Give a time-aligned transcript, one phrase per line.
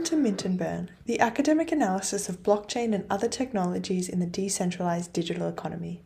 [0.00, 4.24] Welcome to Mint and Burn, the academic analysis of blockchain and other technologies in the
[4.24, 6.02] decentralized digital economy.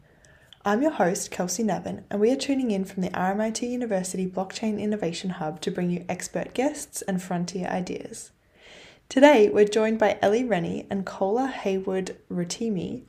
[0.64, 4.80] I'm your host, Kelsie Nabben, and we are tuning in from the RMIT University Blockchain
[4.80, 8.32] Innovation Hub to bring you expert guests and frontier ideas.
[9.08, 13.04] Today, we're joined by Ellie Rennie and Kola Heyward Rotimi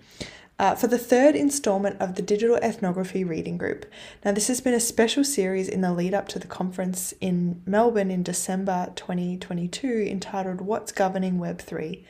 [0.57, 3.85] uh, for the third installment of the Digital Ethnography Reading Group.
[4.23, 7.61] Now, this has been a special series in the lead up to the conference in
[7.65, 12.03] Melbourne in December 2022 entitled What's Governing Web3?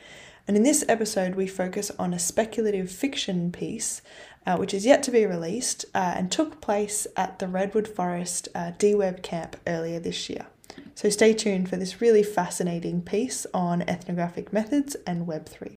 [0.46, 4.00] And in this episode, we focus on a speculative fiction piece,
[4.46, 8.48] uh, which is yet to be released uh, and took place at the Redwood Forest
[8.54, 10.46] uh, DWeb camp earlier this year.
[10.94, 15.76] So stay tuned for this really fascinating piece on ethnographic methods and Web3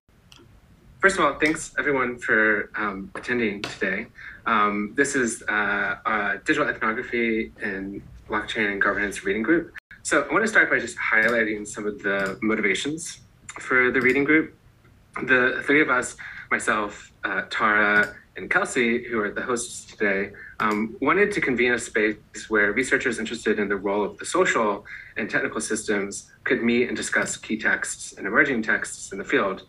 [1.00, 4.08] first of all, thanks everyone for um, attending today.
[4.46, 9.76] Um, this is uh, a digital ethnography and blockchain and governance reading group.
[10.04, 13.22] So I want to start by just highlighting some of the motivations
[13.60, 14.56] for the reading group.
[15.24, 16.16] The three of us,
[16.52, 21.80] myself, uh, Tara, and Kelsie, who are the hosts today, um, wanted to convene a
[21.80, 22.16] space
[22.48, 24.86] where researchers interested in the role of the social
[25.18, 29.64] and technical systems could meet and discuss key texts and emerging texts in the field.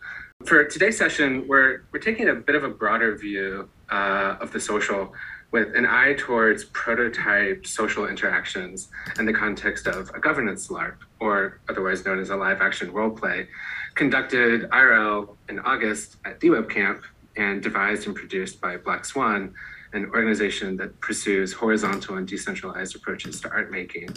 [0.47, 4.59] For today's session, we're, we're taking a bit of a broader view uh, of the
[4.59, 5.13] social
[5.53, 8.89] with an eye towards prototyped social interactions
[9.19, 13.11] in the context of a governance LARP, or otherwise known as a live action role
[13.11, 13.49] play,
[13.95, 17.03] conducted IRL in August at DWeb Camp
[17.37, 19.53] and devised and produced by Black Swan,
[19.93, 24.09] an organization that pursues horizontal and decentralized approaches to art making.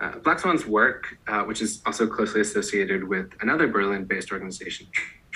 [0.00, 4.86] Uh, Black Swan's work, uh, which is also closely associated with another Berlin based organization,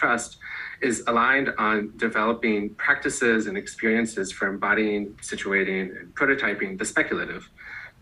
[0.02, 0.38] Trust
[0.80, 7.48] is aligned on developing practices and experiences for embodying, situating, and prototyping the speculative.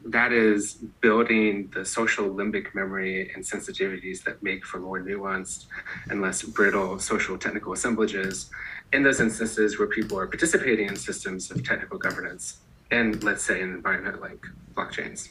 [0.06, 5.66] That is building the social limbic memory and sensitivities that make for more nuanced
[6.08, 8.48] and less brittle social technical assemblages
[8.94, 12.60] in those instances where people are participating in systems of technical governance
[12.90, 14.42] and let's say, an environment like
[14.74, 15.28] blockchains.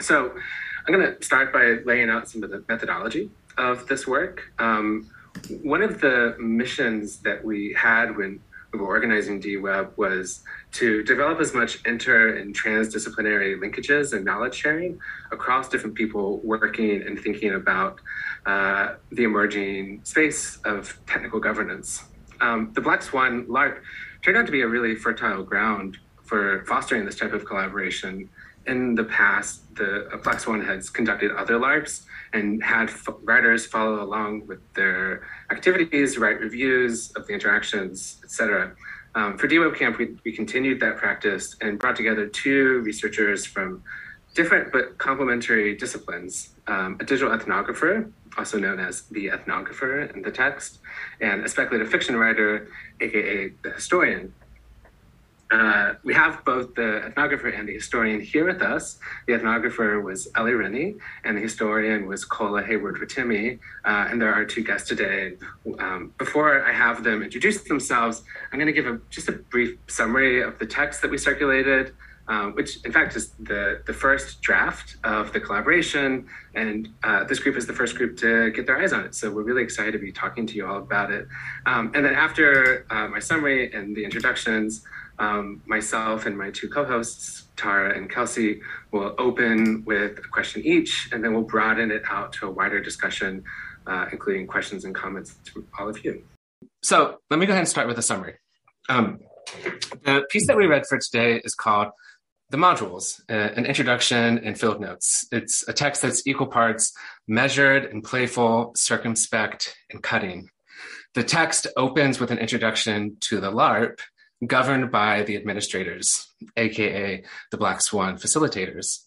[0.00, 0.36] So
[0.86, 4.52] I'm going to start by laying out some of the methodology of this work.
[4.60, 5.10] Um,
[5.62, 8.40] one of the missions that we had when
[8.72, 14.54] we were organizing DWeb was to develop as much inter and transdisciplinary linkages and knowledge
[14.54, 14.98] sharing
[15.30, 18.00] across different people working and thinking about
[18.46, 22.04] uh, the emerging space of technical governance.
[22.40, 23.80] Um, the Black Swan LARP
[24.22, 28.28] turned out to be a really fertile ground for fostering this type of collaboration.
[28.66, 32.02] In the past, the uh, Black Swan has conducted other LARPs
[32.32, 38.74] and had f- writers follow along with their activities, write reviews of the interactions, etc.
[39.14, 43.82] Um, for DWeb Camp, we, we continued that practice and brought together two researchers from
[44.34, 50.30] different but complementary disciplines um, a digital ethnographer, also known as the ethnographer in the
[50.30, 50.78] text,
[51.20, 52.68] and a speculative fiction writer,
[53.00, 54.32] aka the historian.
[55.54, 58.98] Uh, we have both the ethnographer and the historian here with us.
[59.26, 63.60] The ethnographer was Ellie Rennie, and the historian was Kola Heyward Rotimi.
[63.84, 65.34] Uh, and there are two guests today.
[65.78, 69.78] Um, before I have them introduce themselves, I'm going to give a, just a brief
[69.86, 71.94] summary of the text that we circulated.
[72.26, 76.26] Um, which in fact is the, the first draft of the collaboration.
[76.54, 79.14] And uh, this group is the first group to get their eyes on it.
[79.14, 81.28] So we're really excited to be talking to you all about it.
[81.66, 84.86] Um, and then after uh, my summary and the introductions,
[85.18, 88.60] um, myself and my two co-hosts, Tara and Kelsie,
[88.90, 92.80] will open with a question each, and then we'll broaden it out to a wider
[92.80, 93.44] discussion,
[93.86, 96.24] uh, including questions and comments from all of you.
[96.82, 98.34] So let me go ahead and start with a summary.
[98.88, 99.20] Um,
[100.04, 101.88] the piece that we read for today is called
[102.50, 105.26] The Modules, uh, an introduction and field notes.
[105.30, 106.92] It's a text that's equal parts
[107.28, 110.48] measured and playful, circumspect, and cutting.
[111.14, 114.00] The text opens with an introduction to the LARP,
[114.46, 116.26] governed by the administrators,
[116.56, 119.00] aka the Black Swan facilitators.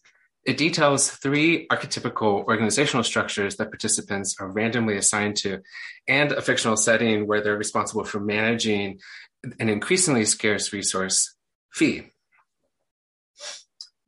[0.45, 5.60] It details three archetypical organizational structures that participants are randomly assigned to,
[6.07, 9.00] and a fictional setting where they're responsible for managing
[9.60, 11.36] an increasingly scarce resource,
[11.74, 12.12] fee.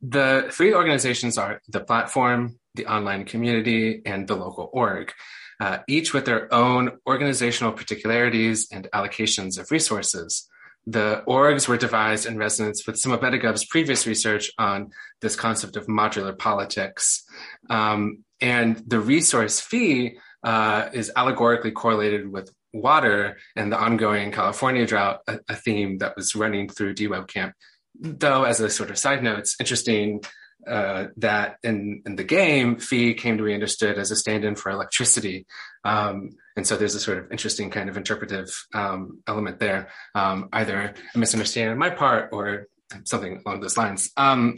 [0.01, 5.11] The three organizations are the platform, the online community, and the local org,
[5.59, 10.47] uh, each with their own organizational particularities and allocations of resources
[10.89, 14.89] the orgs were devised in resonance with some of MetaGov's previous research on
[15.21, 17.23] this concept of modular politics.
[17.69, 24.85] Um, and the resource fee uh, is allegorically correlated with water and the ongoing California
[24.87, 27.53] drought, a, a theme that was running through DWeb Camp.
[27.99, 30.21] Though, as a sort of side note, it's interesting
[30.67, 34.71] uh, that in, in the game, fee came to be understood as a stand-in for
[34.71, 35.45] electricity.
[35.83, 40.49] Um, and so there's a sort of interesting kind of interpretive um, element there, um,
[40.51, 42.67] either a misunderstanding on my part or
[43.05, 44.11] something along those lines.
[44.17, 44.57] Um,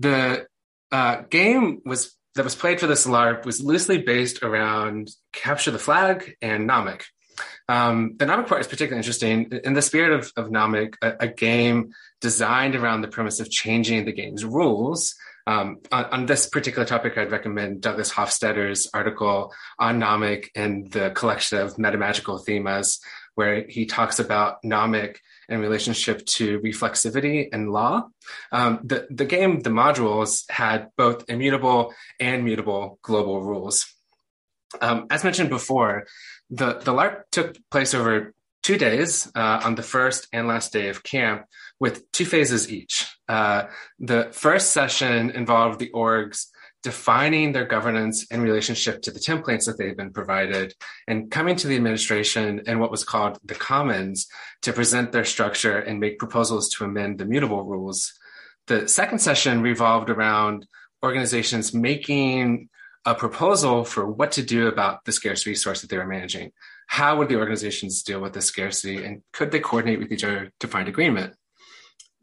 [0.00, 0.48] the
[0.90, 5.78] uh, game was that was played for this LARP was loosely based around Capture the
[5.78, 7.02] Flag and Nomic.
[7.68, 9.52] Um, the Nomic part is particularly interesting.
[9.62, 14.04] In the spirit of, of Nomic, a, a, game designed around the premise of changing
[14.04, 15.14] the game's rules.
[15.46, 21.10] Um, on, on, this particular topic, I'd recommend Douglas Hofstadter's article on Nomic and the
[21.10, 22.98] collection of metamagical themas,
[23.36, 28.08] where he talks about Nomic in relationship to reflexivity and law.
[28.50, 33.86] Um, the, the game, the modules had both immutable and mutable global rules.
[34.80, 36.06] Um, as mentioned before,
[36.50, 40.88] the, the LARP took place over two days uh, on the first and last day
[40.88, 41.46] of camp
[41.78, 43.06] with two phases each.
[43.28, 43.64] Uh,
[43.98, 46.46] the first session involved the orgs
[46.82, 50.72] defining their governance in relationship to the templates that they've been provided
[51.08, 54.28] and coming to the administration and what was called the commons
[54.62, 58.12] to present their structure and make proposals to amend the mutable rules.
[58.68, 60.66] The second session revolved around
[61.04, 62.68] organizations making
[63.04, 66.52] a proposal for what to do about the scarce resource that they were managing.
[66.86, 70.52] How would the organizations deal with the scarcity and could they coordinate with each other
[70.60, 71.34] to find agreement?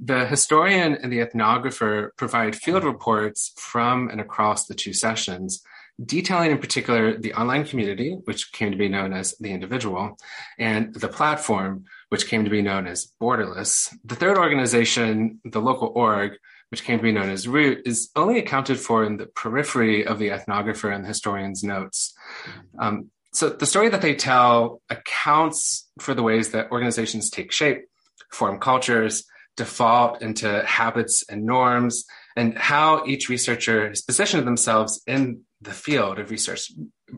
[0.05, 5.63] The historian and the ethnographer provide field reports from and across the two sessions,
[6.03, 10.17] detailing in particular the online community, which came to be known as the individual,
[10.59, 13.95] and the platform, which came to be known as Borderless.
[14.03, 16.33] The third organization, the local org,
[16.67, 20.19] which came to be known as Root, is only accounted for in the periphery of
[20.19, 22.13] the ethnographer and the historian's notes.
[22.77, 27.85] Um, so the story that they tell accounts for the ways that organizations take shape,
[28.31, 29.23] form cultures,
[29.55, 32.05] default into habits and norms,
[32.35, 36.71] and how each researcher has positioned themselves in the field of research.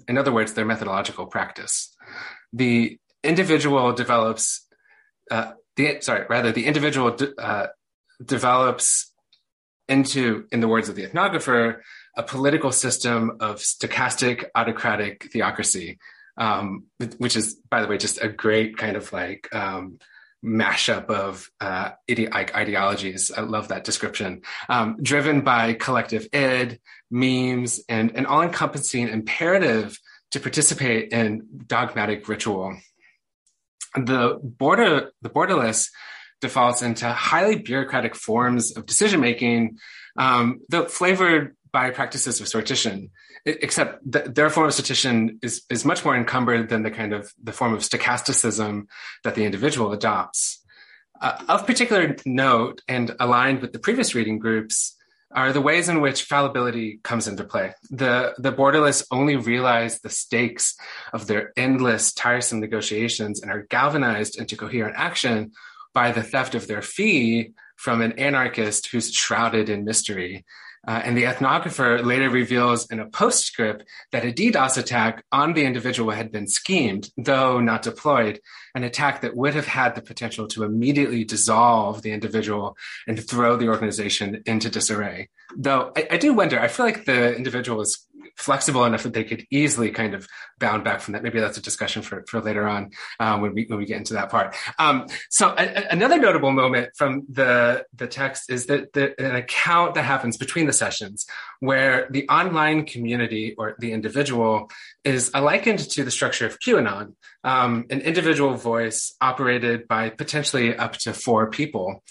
[0.07, 1.95] In other words, their methodological practice.
[2.51, 4.67] The individual develops,
[5.31, 7.67] uh, the sorry, rather the individual de- uh,
[8.23, 9.13] develops
[9.87, 11.79] into, in the words of the ethnographer,
[12.17, 15.97] a political system of stochastic autocratic theocracy,
[16.37, 16.85] um,
[17.17, 19.99] which is, by the way, just a great kind of like um,
[20.45, 23.31] mashup of uh, ide- ideologies.
[23.35, 24.43] I love that description.
[24.69, 29.99] Um, driven by collective id, memes, and an all encompassing imperative
[30.31, 32.77] to participate in dogmatic ritual.
[33.95, 35.89] The border, the borderless
[36.41, 39.79] defaults into highly bureaucratic forms of decision making,
[40.17, 43.09] um, flavored by practices of sortition
[43.45, 47.33] except th- their form of sortition is, is much more encumbered than the kind of
[47.43, 48.87] the form of stochasticism
[49.25, 50.63] that the individual adopts.
[51.21, 54.95] Uh, of particular note and aligned with the previous reading groups
[55.31, 57.73] are the ways in which fallibility comes into play.
[57.89, 60.77] The, the borderless only realize the stakes
[61.11, 65.51] of their endless, tiresome negotiations and are galvanized into coherent action
[65.93, 70.45] by the theft of their fee from an anarchist who's shrouded in mystery.
[70.87, 75.65] Uh, and the ethnographer later reveals in a postscript that a DDoS attack on the
[75.65, 78.39] individual had been schemed, though not deployed,
[78.75, 83.55] an attack that would have had the potential to immediately dissolve the individual and throw
[83.55, 85.29] the organization into disarray.
[85.57, 88.05] Though I, I do wonder, I feel like the individual is
[88.35, 90.27] flexible enough that they could easily kind of
[90.59, 91.23] bound back from that.
[91.23, 94.13] Maybe that's a discussion for, for later on um, when we when we get into
[94.13, 94.55] that part.
[94.79, 99.95] Um, so a, another notable moment from the the text is that the, an account
[99.95, 101.25] that happens between the sessions
[101.59, 104.69] where the online community or the individual
[105.03, 107.13] is likened to the structure of QAnon,
[107.43, 112.03] um, an individual voice operated by potentially up to four people.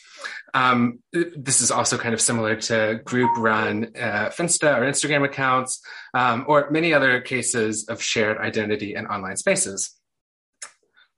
[0.53, 5.81] Um, this is also kind of similar to group run uh, Finsta or Instagram accounts,
[6.15, 9.95] um, or many other cases of shared identity in online spaces.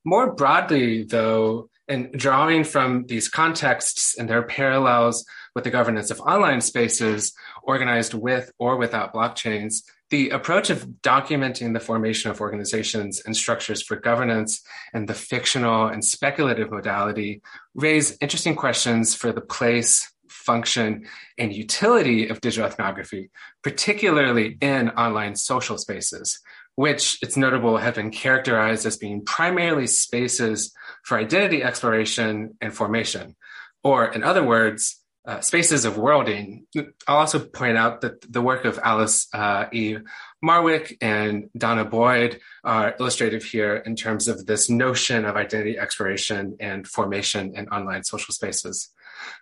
[0.05, 6.21] More broadly, though, and drawing from these contexts and their parallels with the governance of
[6.21, 7.33] online spaces
[7.67, 13.83] organized with or without blockchains, the approach of documenting the formation of organizations and structures
[13.83, 14.63] for governance
[14.95, 17.43] and the fictional and speculative modality
[17.75, 21.07] raise interesting questions for the place, function,
[21.39, 23.31] and utility of digital ethnography,
[23.65, 26.39] particularly in online social spaces,
[26.77, 30.73] which it's notable have been characterized as being primarily spaces
[31.05, 33.35] for identity exploration and formation.
[33.83, 36.67] Or, in other words, uh, spaces of worlding.
[37.09, 39.97] I'll also point out that the work of Alice uh, E.
[40.45, 46.57] Marwick and danah boyd are illustrative here in terms of this notion of identity exploration
[46.61, 48.91] and formation in online social spaces.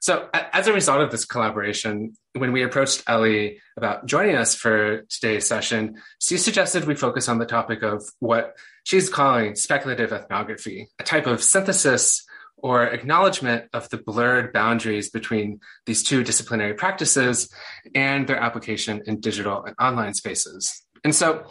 [0.00, 5.02] So, as a result of this collaboration, when we approached Ellie about joining us for
[5.10, 10.88] today's session, she suggested we focus on the topic of what she's calling speculative ethnography,
[10.98, 12.24] a type of synthesis
[12.56, 17.52] or acknowledgement of the blurred boundaries between these two disciplinary practices
[17.94, 20.82] and their application in digital and online spaces.
[21.04, 21.44] And so,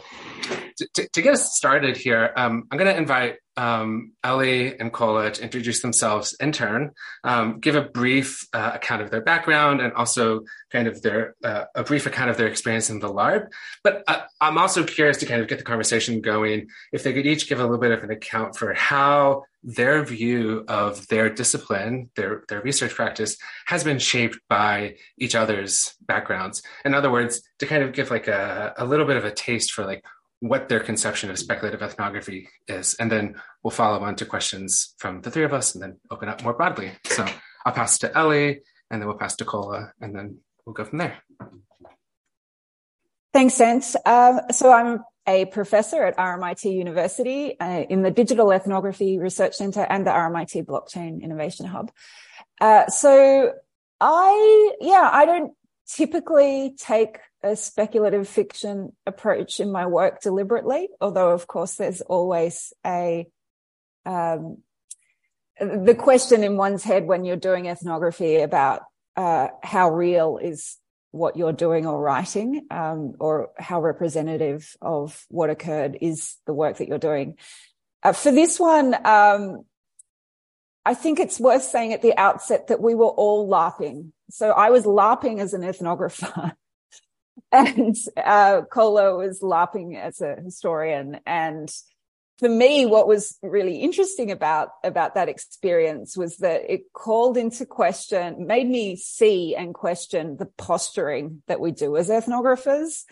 [0.94, 5.30] to, to get us started here, um, I'm going to invite um, Ellie and Kola
[5.30, 6.92] to introduce themselves in turn,
[7.22, 11.64] um, give a brief uh, account of their background, and also kind of their uh,
[11.74, 13.48] a brief account of their experience in the LARP.
[13.82, 16.68] But uh, I'm also curious to kind of get the conversation going.
[16.92, 20.64] If they could each give a little bit of an account for how their view
[20.68, 26.62] of their discipline, their their research practice, has been shaped by each other's backgrounds.
[26.84, 29.72] In other words, to kind of give like a, a little bit of a taste
[29.72, 30.04] for like
[30.44, 32.94] what their conception of speculative ethnography is.
[33.00, 36.28] And then we'll follow on to questions from the three of us and then open
[36.28, 36.92] up more broadly.
[37.06, 37.24] So
[37.64, 38.60] I'll pass to Ellie
[38.90, 41.16] and then we'll pass to Kola and then we'll go from there.
[43.32, 43.96] Thanks, Cent.
[44.04, 49.86] Um, so I'm a professor at RMIT University uh, in the Digital Ethnography Research Center
[49.88, 51.90] and the RMIT Blockchain Innovation Hub.
[52.60, 53.54] Uh, so
[53.98, 55.54] I, yeah, I don't
[55.88, 62.72] typically take a speculative fiction approach in my work deliberately, although of course there's always
[62.84, 63.26] a
[64.06, 64.58] um,
[65.60, 68.82] the question in one's head when you're doing ethnography about
[69.16, 70.78] uh, how real is
[71.12, 76.78] what you're doing or writing, um, or how representative of what occurred is the work
[76.78, 77.36] that you're doing.
[78.02, 79.64] Uh, for this one, um,
[80.84, 84.10] I think it's worth saying at the outset that we were all LARPing.
[84.30, 86.52] So I was LARPing as an ethnographer
[87.52, 91.20] and uh, was LARPing as a historian.
[91.26, 91.72] And
[92.38, 97.64] for me, what was really interesting about, about that experience was that it called into
[97.64, 103.04] question, made me see and question the posturing that we do as ethnographers.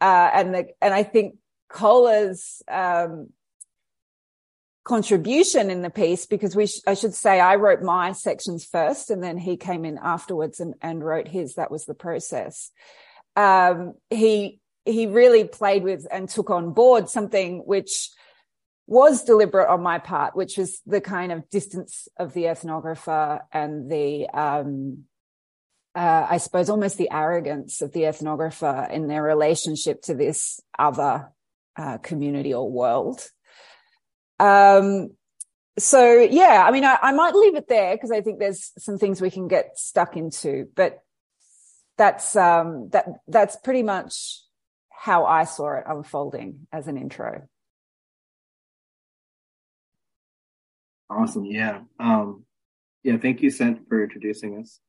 [0.00, 1.36] Uh, and the, and I think
[1.68, 3.30] Kola's, um,
[4.84, 9.10] contribution in the piece because we sh- I should say I wrote my sections first
[9.10, 12.70] and then he came in afterwards and, and wrote his that was the process
[13.38, 18.10] um, he he really played with and took on board something which
[18.88, 23.92] was deliberate on my part, which was the kind of distance of the ethnographer and
[23.92, 25.04] the, um,
[25.94, 31.30] uh, I suppose, almost the arrogance of the ethnographer in their relationship to this other
[31.76, 33.20] uh, community or world.
[34.40, 35.10] Um,
[35.78, 38.96] so yeah, I mean, I, I might leave it there because I think there's some
[38.96, 41.02] things we can get stuck into, but
[41.98, 44.40] that's um, that that's pretty much
[44.90, 47.48] how I saw it unfolding as an intro.
[51.10, 51.44] Awesome.
[51.44, 51.80] Yeah.
[51.98, 52.44] Um,
[53.02, 53.16] yeah.
[53.16, 54.80] Thank you, Cent, for introducing us.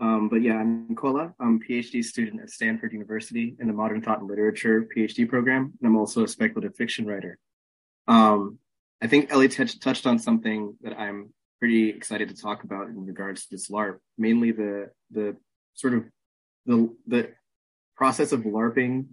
[0.00, 1.34] Um, but yeah, I'm Nicola.
[1.40, 5.72] I'm a PhD student at Stanford University in the Modern Thought and Literature PhD program,
[5.80, 7.38] and I'm also a speculative fiction writer.
[8.06, 8.58] Um,
[9.02, 13.06] I think Ellie t- touched on something that I'm pretty excited to talk about in
[13.06, 15.36] regards to this LARP, mainly the the
[15.74, 16.04] sort of
[16.68, 17.30] the the
[17.96, 19.06] process of larping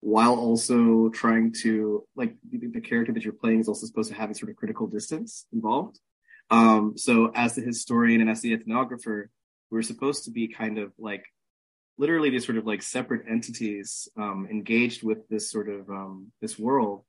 [0.00, 4.30] while also trying to like the, character that you're playing is also supposed to have
[4.30, 5.98] a sort of critical distance involved.
[6.50, 9.26] Um so as the historian and as the ethnographer
[9.70, 11.24] we're supposed to be kind of like
[11.98, 16.58] literally these sort of like separate entities um engaged with this sort of um this
[16.58, 17.04] world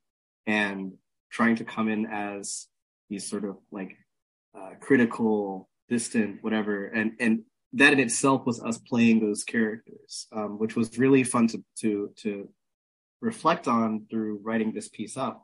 [0.47, 0.93] and
[1.29, 2.67] trying to come in as
[3.09, 3.97] these sort of like
[4.57, 10.59] uh, critical distant whatever and and that in itself was us playing those characters, um,
[10.59, 12.49] which was really fun to, to, to
[13.21, 15.43] reflect on through writing this piece up.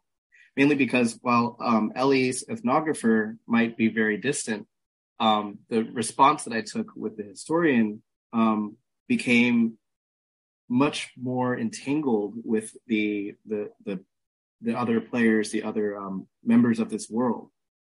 [0.56, 4.68] Mainly because while um, Ellie's ethnographer might be very distant,
[5.20, 8.02] um, the response that I took with the historian
[8.34, 9.78] um, became
[10.70, 14.00] much more entangled with the the the,
[14.62, 17.50] the other players, the other um, members of this world,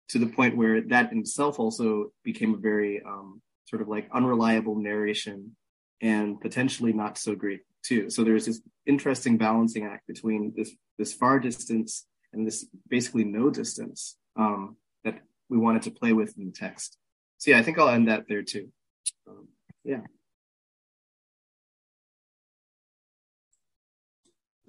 [0.10, 4.10] to the point where that in itself also became a very um, sort of like
[4.14, 5.56] unreliable narration
[6.02, 8.10] and potentially not so great too.
[8.10, 13.50] So there's this interesting balancing act between this this far distance and this basically no
[13.50, 16.98] distance um, that we wanted to play with in the text.
[17.38, 18.70] So yeah, I think I'll end that there too.
[19.28, 19.48] Um,
[19.84, 20.02] yeah.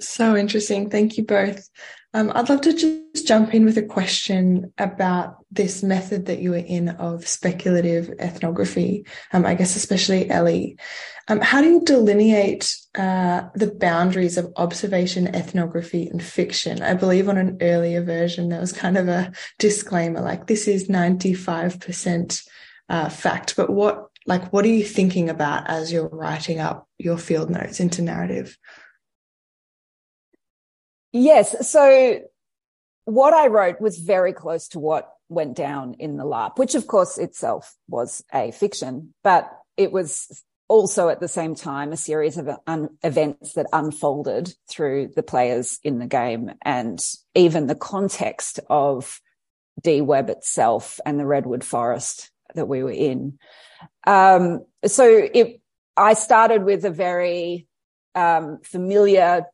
[0.00, 0.90] So interesting.
[0.90, 1.68] Thank you both.
[2.12, 6.50] Um, I'd love to just jump in with a question about this method that you
[6.50, 9.06] were in of speculative ethnography.
[9.32, 10.76] Um, I guess especially Ellie.
[11.28, 16.82] Um, how do you delineate uh, the boundaries of observation, ethnography, and fiction?
[16.82, 19.30] I believe on an earlier version there was kind of a
[19.60, 22.42] disclaimer like this is ninety five percent
[22.88, 27.18] uh, fact, but what like what are you thinking about as you're writing up your
[27.18, 28.58] field notes into narrative
[31.12, 32.20] yes so
[33.04, 36.86] what i wrote was very close to what went down in the larp which of
[36.86, 42.38] course itself was a fiction but it was also at the same time a series
[42.38, 47.00] of un- events that unfolded through the players in the game and
[47.34, 49.20] even the context of
[49.82, 53.38] DWeb itself and the redwood forest that we were in.
[54.06, 55.60] Um, so it,
[55.96, 57.66] I started with a very
[58.14, 59.46] um, familiar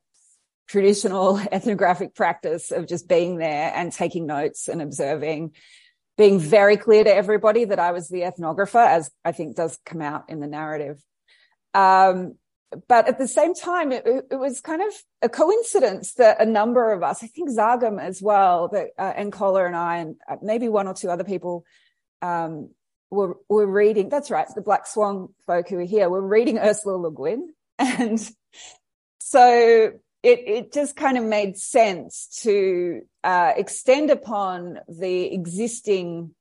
[0.66, 5.52] traditional ethnographic practice of just being there and taking notes and observing,
[6.16, 10.02] being very clear to everybody that I was the ethnographer, as I think does come
[10.02, 11.02] out in the narrative.
[11.74, 12.36] Um,
[12.88, 14.92] but at the same time, it, it, was kind of
[15.22, 19.32] a coincidence that a number of us, I think Zagam as well, that uh, and
[19.32, 21.64] Kola and I, and uh, maybe one or two other people,
[22.22, 22.70] um,
[23.10, 24.08] were were reading.
[24.08, 28.20] That's right, the Black Swan folk who are here were reading Ursula Le Guin, and
[29.18, 29.92] so
[30.26, 36.34] it it just kind of made sense to uh, extend upon the existing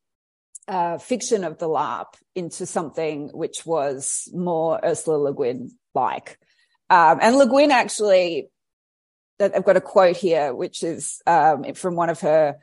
[0.68, 6.40] uh, fiction of the LARP into something which was more Ursula Le Guin like.
[6.90, 8.50] Um, and Le Guin actually,
[9.40, 12.56] I've got a quote here, which is um, from one of her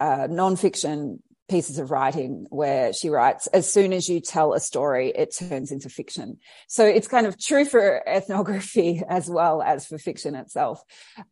[0.00, 5.10] uh, nonfiction pieces of writing where she writes, as soon as you tell a story,
[5.10, 6.38] it turns into fiction.
[6.68, 10.82] So it's kind of true for ethnography as well as for fiction itself.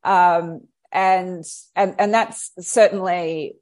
[0.02, 1.44] Um, and,
[1.74, 3.56] and, and that's certainly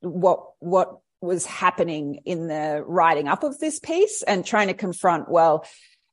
[0.00, 5.30] what, what was happening in the writing up of this piece and trying to confront,
[5.30, 5.64] well,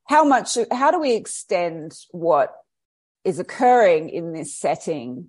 [0.08, 2.52] how much, how do we extend what
[3.24, 5.28] is occurring in this setting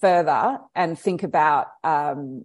[0.00, 2.44] further and think about, um,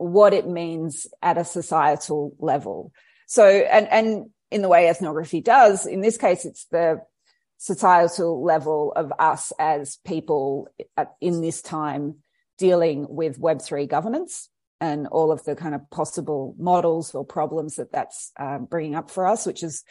[0.00, 2.90] what it means at a societal level.
[3.26, 7.02] So, and, and in the way ethnography does, in this case, it's the
[7.58, 10.68] societal level of us as people
[11.20, 12.16] in this time
[12.56, 14.48] dealing with Web3 governance
[14.80, 19.10] and all of the kind of possible models or problems that that's um, bringing up
[19.10, 19.84] for us, which is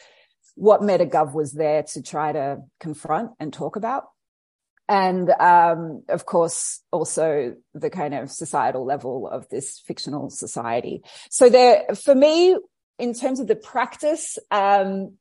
[0.56, 4.06] what MetaGov was there to try to confront and talk about.
[4.90, 11.04] And um, of course, also the kind of societal level of this fictional society.
[11.30, 12.58] So there, for me,
[12.98, 15.12] in terms of the practice, um,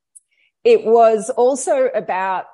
[0.64, 2.46] it was also about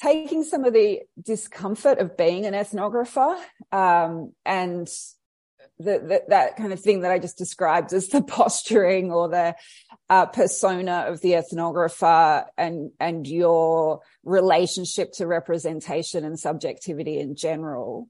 [0.00, 3.38] taking some of the discomfort of being an ethnographer
[3.70, 4.88] um, and
[5.84, 9.54] the, the, that kind of thing that I just described as the posturing or the
[10.08, 18.08] uh, persona of the ethnographer and and your relationship to representation and subjectivity in general,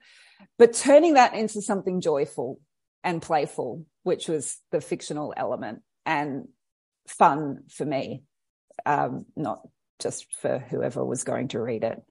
[0.58, 2.60] but turning that into something joyful
[3.04, 6.48] and playful, which was the fictional element and
[7.06, 8.22] fun for me,
[8.86, 9.60] um, not
[9.98, 12.02] just for whoever was going to read it.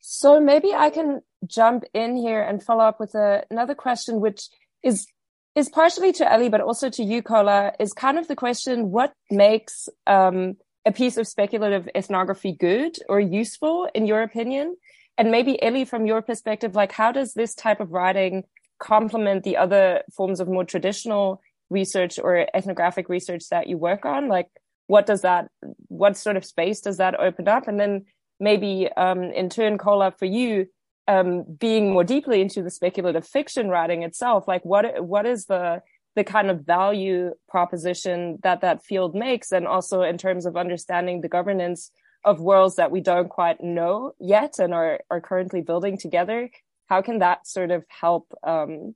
[0.00, 4.48] So maybe I can jump in here and follow up with a, another question, which
[4.82, 5.06] is
[5.54, 9.12] is partially to Ellie, but also to you, Kola, is kind of the question: What
[9.30, 14.76] makes um, a piece of speculative ethnography good or useful, in your opinion?
[15.18, 18.44] And maybe Ellie, from your perspective, like how does this type of writing
[18.78, 24.28] complement the other forms of more traditional research or ethnographic research that you work on?
[24.28, 24.48] Like,
[24.86, 25.48] what does that,
[25.88, 27.68] what sort of space does that open up?
[27.68, 28.06] And then
[28.40, 30.66] maybe um, in turn, Kola, for you,
[31.12, 35.82] um, being more deeply into the speculative fiction writing itself, like what what is the
[36.14, 41.20] the kind of value proposition that that field makes, and also in terms of understanding
[41.20, 41.90] the governance
[42.24, 46.50] of worlds that we don't quite know yet and are are currently building together.
[46.86, 48.94] How can that sort of help um,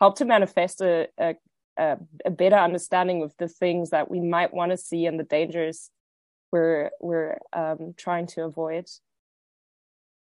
[0.00, 1.34] help to manifest a, a
[1.76, 5.90] a better understanding of the things that we might want to see and the dangers
[6.52, 8.86] we're we're um, trying to avoid.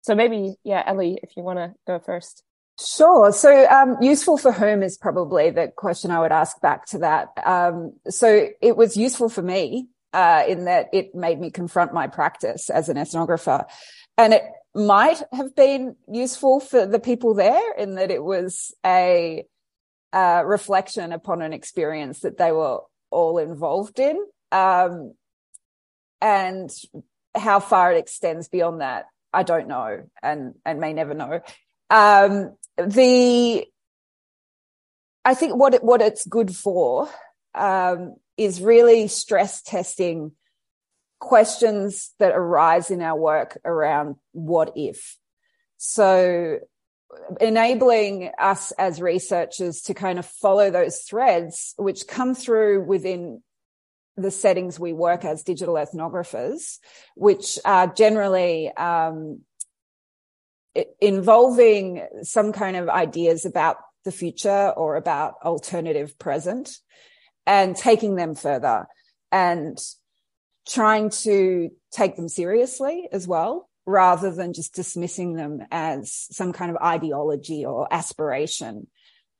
[0.02, 2.42] So maybe, yeah, Ellie, if you want to go first.
[2.80, 3.30] Sure.
[3.32, 7.28] So, um, useful for whom is probably the question I would ask back to that.
[7.44, 12.06] Um, so it was useful for me, uh, in that it made me confront my
[12.06, 13.66] practice as an ethnographer.
[14.16, 19.44] And it might have been useful for the people there in that it was a,
[20.12, 24.24] uh, reflection upon an experience that they were all involved in.
[24.52, 25.14] Um,
[26.20, 26.70] and
[27.34, 31.40] how far it extends beyond that, I don't know, and and may never know.
[31.88, 33.66] Um, the
[35.24, 37.08] I think what it, what it's good for
[37.54, 40.32] um, is really stress testing
[41.18, 45.18] questions that arise in our work around what if.
[45.76, 46.58] So
[47.40, 53.42] enabling us as researchers to kind of follow those threads which come through within
[54.22, 56.78] the settings we work as digital ethnographers,
[57.14, 59.40] which are generally um,
[61.00, 66.78] involving some kind of ideas about the future or about alternative present
[67.46, 68.86] and taking them further
[69.32, 69.78] and
[70.68, 76.70] trying to take them seriously as well rather than just dismissing them as some kind
[76.70, 78.86] of ideology or aspiration.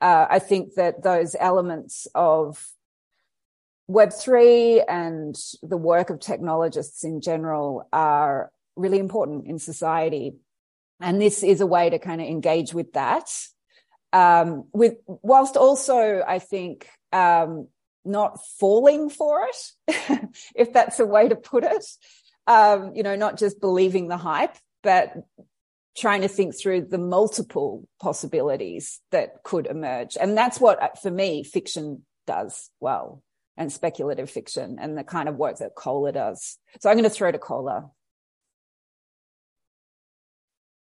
[0.01, 2.66] Uh, I think that those elements of
[3.90, 10.35] Web3 and the work of technologists in general are really important in society.
[11.00, 13.29] And this is a way to kind of engage with that.
[14.12, 17.66] Um, with, whilst also, I think, um,
[18.05, 21.85] not falling for it, if that's a way to put it.
[22.46, 25.14] Um, you know, not just believing the hype, but
[25.96, 30.16] trying to think through the multiple possibilities that could emerge.
[30.20, 33.22] And that's what, for me, fiction does well
[33.61, 36.57] and speculative fiction and the kind of work that Kola does.
[36.81, 37.90] So I'm going to throw to Kola.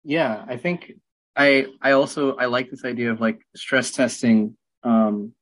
[0.04, 0.92] Yeah, I think
[1.34, 5.32] I I also I like this idea of like stress testing um,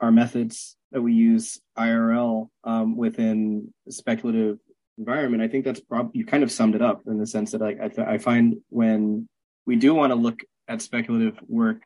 [0.00, 4.58] our methods that we use IRL um, within speculative
[4.98, 5.44] environment.
[5.44, 7.80] I think that's probably you kind of summed it up in the sense that like
[7.80, 9.28] I, th- I find when
[9.64, 11.82] we do want to look at speculative work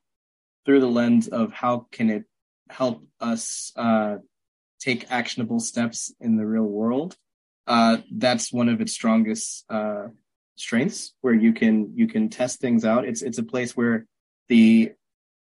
[0.65, 2.25] through the lens of how can it
[2.71, 4.17] help us uh,
[4.83, 7.17] take actionable steps in the real world,
[7.67, 10.09] uh, that's one of its strongest uh,
[10.57, 13.05] strengths, where you can you can test things out.
[13.05, 14.07] It's it's a place where
[14.49, 14.93] the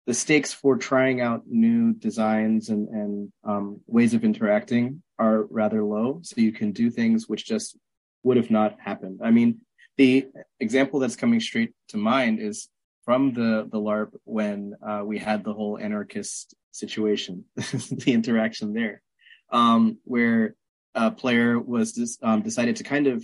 [0.08, 5.84] the stakes for trying out new designs and, and um, ways of interacting are rather
[5.84, 6.20] low.
[6.24, 7.78] So you can do things which just
[8.24, 9.20] would have not happened.
[9.24, 9.60] I mean,
[9.98, 10.28] the
[10.60, 12.70] example that's coming straight to mind is
[13.06, 19.04] from the, the LARP when uh, we had the whole anarchist situation, the interaction there,
[19.52, 20.56] um, where
[20.96, 23.24] a player was um, decided to kind of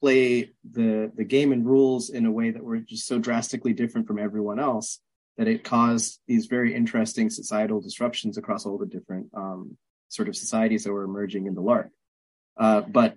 [0.00, 4.06] play the the game and rules in a way that were just so drastically different
[4.06, 5.00] from everyone else
[5.36, 9.76] that it caused these very interesting societal disruptions across all the different um,
[10.08, 11.88] sort of societies that were emerging in the LARP.
[12.56, 13.16] Uh, but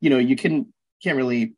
[0.00, 1.54] you know, you can can't really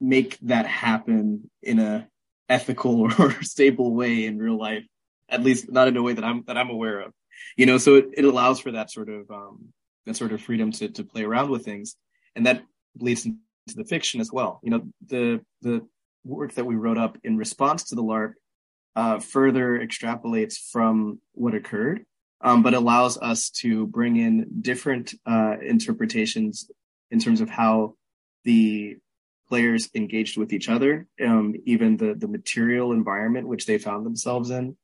[0.00, 2.08] make that happen in a
[2.48, 4.84] ethical or stable way in real life,
[5.28, 7.12] at least not in a way that I'm that I'm aware of.
[7.56, 9.72] You know, so it, it allows for that sort of um,
[10.06, 11.96] that sort of freedom to to play around with things,
[12.36, 12.62] and that
[12.98, 13.38] leads into
[13.74, 14.60] the fiction as well.
[14.62, 15.86] You know, the the
[16.24, 18.34] work that we wrote up in response to the LARP
[18.94, 22.04] uh, further extrapolates from what occurred,
[22.40, 26.70] um, but allows us to bring in different uh, interpretations
[27.10, 27.94] in terms of how
[28.44, 28.96] the
[29.48, 34.50] players engaged with each other, um, even the the material environment which they found themselves
[34.50, 34.76] in,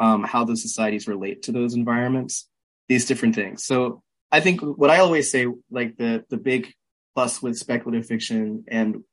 [0.00, 2.48] um, how the societies relate to those environments,
[2.88, 3.64] these different things.
[3.64, 6.72] So I think what I always say, like the the big
[7.14, 9.04] plus with speculative fiction and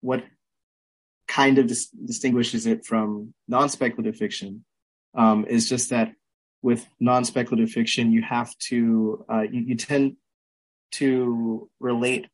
[0.00, 0.24] what
[1.26, 4.64] kind of dis- distinguishes it from non-speculative fiction
[5.16, 6.12] um, is just that
[6.62, 10.16] with non-speculative fiction, you have to uh, you, you tend
[10.92, 12.26] to relate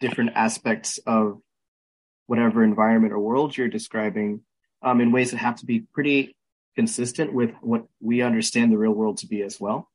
[0.00, 1.40] different aspects of
[2.26, 4.40] whatever environment or world you're describing
[4.82, 6.35] um, in ways that have to be pretty
[6.76, 9.90] consistent with what we understand the real world to be as well.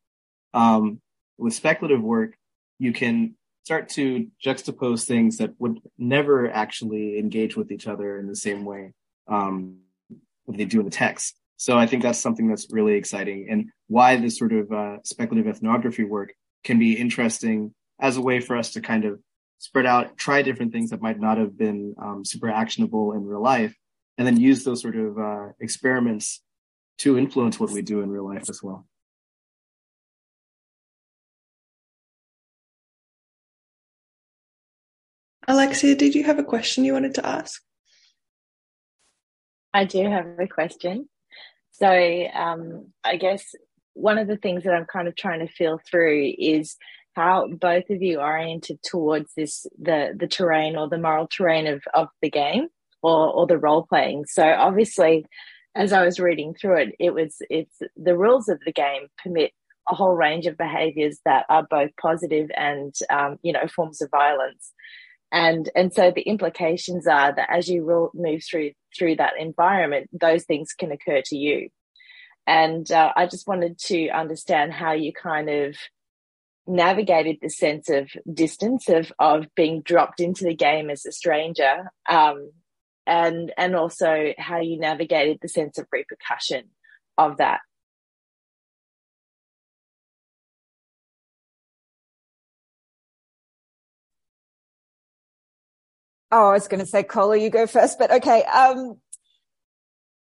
[0.53, 0.99] Um,
[1.37, 2.35] with speculative work,
[2.79, 8.27] you can start to juxtapose things that would never actually engage with each other in
[8.27, 8.93] the same way
[9.27, 9.77] um,
[10.45, 11.35] what they do in the text.
[11.57, 15.47] So I think that's something that's really exciting and why this sort of uh, speculative
[15.47, 19.19] ethnography work can be interesting as a way for us to kind of
[19.59, 23.43] spread out, try different things that might not have been um, super actionable in real
[23.43, 23.75] life,
[24.17, 26.41] and then use those sort of uh, experiments
[26.99, 28.85] to influence what we do in real life as well.
[35.47, 37.61] Alexia, did you have a question you wanted to ask?
[39.73, 41.09] I do have a question.
[41.71, 41.87] So,
[42.33, 43.55] um, I guess
[43.93, 46.77] one of the things that I'm kind of trying to feel through is
[47.15, 51.83] how both of you oriented towards this the the terrain or the moral terrain of
[51.93, 52.67] of the game
[53.01, 54.25] or or the role playing.
[54.25, 55.25] So obviously,
[55.75, 59.51] as I was reading through it, it was it's the rules of the game permit
[59.89, 64.09] a whole range of behaviors that are both positive and um, you know forms of
[64.09, 64.71] violence.
[65.31, 70.43] And and so the implications are that as you move through through that environment those
[70.43, 71.69] things can occur to you.
[72.47, 75.75] And uh, i just wanted to understand how you kind of
[76.67, 81.91] navigated the sense of distance of of being dropped into the game as a stranger
[82.09, 82.51] um,
[83.07, 86.65] and and also how you navigated the sense of repercussion
[87.17, 87.61] of that
[96.31, 98.43] oh, I was going to say, Kola, you go first, but okay.
[98.43, 98.97] Um,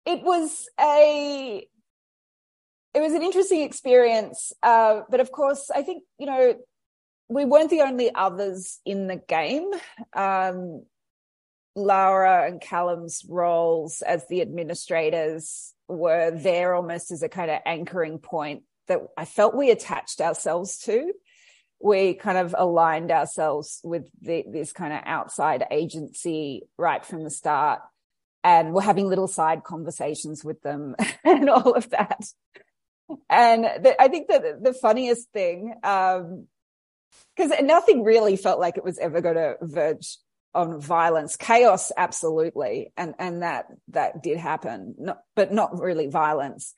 [0.05, 1.65] it was a,
[2.93, 4.51] it was an interesting experience.
[4.61, 6.55] Uh, but of course, I think, you know,
[7.29, 9.71] we weren't the only others in the game.
[10.15, 10.85] Um,
[11.75, 18.19] Laura and Callum's roles as the administrators were there almost as a kind of anchoring
[18.19, 21.13] point that I felt we attached ourselves to.
[21.79, 27.29] We kind of aligned ourselves with the, this kind of outside agency right from the
[27.29, 27.81] start.
[28.43, 32.25] And we're having little side conversations with them and all of that.
[33.29, 36.47] And the, I think that the funniest thing, um,
[37.35, 40.17] because nothing really felt like it was ever going to verge
[40.55, 46.73] on violence, chaos, absolutely, and and that that did happen, not, but not really violence.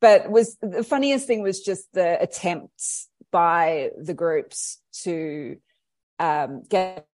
[0.00, 5.58] But was the funniest thing was just the attempts by the groups to
[6.18, 7.06] um, get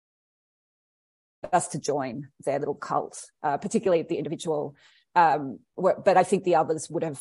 [1.52, 4.74] us to join their little cult, uh, particularly the individual.
[5.14, 7.20] Um, but I think the others would have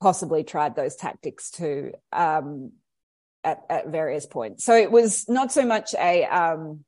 [0.00, 2.72] possibly tried those tactics too um,
[3.42, 4.64] at, at various points.
[4.64, 6.84] So it was not so much a um,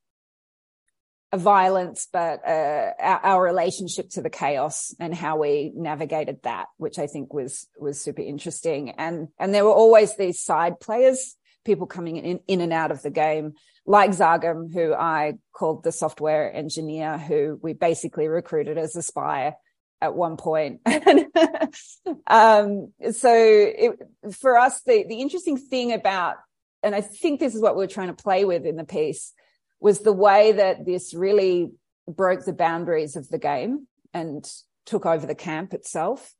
[1.32, 6.66] a violence, but uh, our, our, relationship to the chaos and how we navigated that,
[6.76, 8.90] which I think was was super interesting.
[8.90, 11.34] And and there were always these side players,
[11.64, 13.54] people coming in in and out of the game,
[13.86, 19.54] like Zagam, who I called the software engineer, who we basically recruited as a spy
[20.00, 20.80] at one point.
[22.26, 23.98] um, so it,
[24.32, 26.36] for us, the the interesting thing about,
[26.84, 29.32] and I think this is what we're trying to play with in the piece
[29.80, 31.72] was the way that this really
[32.08, 34.44] broke the boundaries of the game and
[34.84, 36.32] took over the camp itself.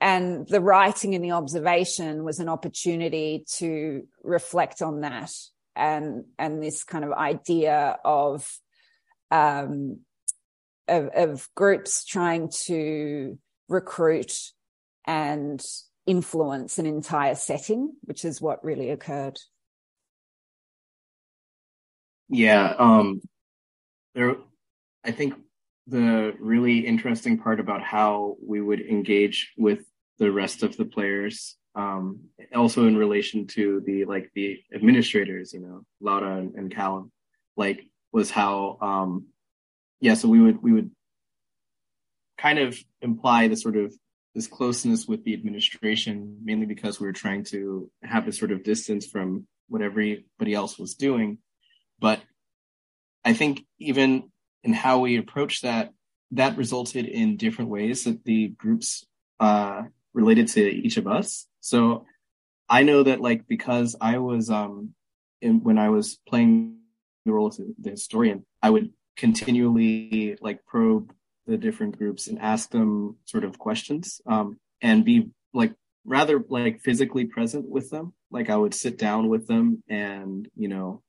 [0.00, 5.32] And the writing and the observation was an opportunity to reflect on that
[5.74, 8.48] and, and this kind of idea of,
[9.30, 10.00] um,
[10.86, 14.32] of, of groups trying to recruit
[15.04, 15.64] and
[16.06, 19.38] influence an entire setting, which is what really occurred.
[22.28, 23.20] Yeah, um,
[24.14, 24.36] there.
[25.04, 25.34] I think
[25.86, 29.80] the really interesting part about how we would engage with
[30.18, 32.20] the rest of the players, um,
[32.54, 37.10] also in relation to the like the administrators, you know, Laura and, and Callum,
[37.56, 39.28] like was how, um,
[40.00, 40.14] yeah.
[40.14, 40.90] So we would we would
[42.36, 43.94] kind of imply the sort of
[44.34, 48.62] this closeness with the administration, mainly because we were trying to have this sort of
[48.62, 51.38] distance from what everybody else was doing.
[52.00, 52.20] But
[53.24, 54.30] I think even
[54.64, 55.92] in how we approach that,
[56.32, 59.06] that resulted in different ways that the groups
[59.40, 59.82] uh,
[60.14, 61.46] related to each of us.
[61.60, 62.06] So
[62.68, 64.94] I know that like because I was um
[65.40, 66.78] in, when I was playing
[67.24, 71.12] the role of the historian, I would continually like probe
[71.46, 75.72] the different groups and ask them sort of questions um and be like
[76.04, 78.12] rather like physically present with them.
[78.30, 81.02] Like I would sit down with them and you know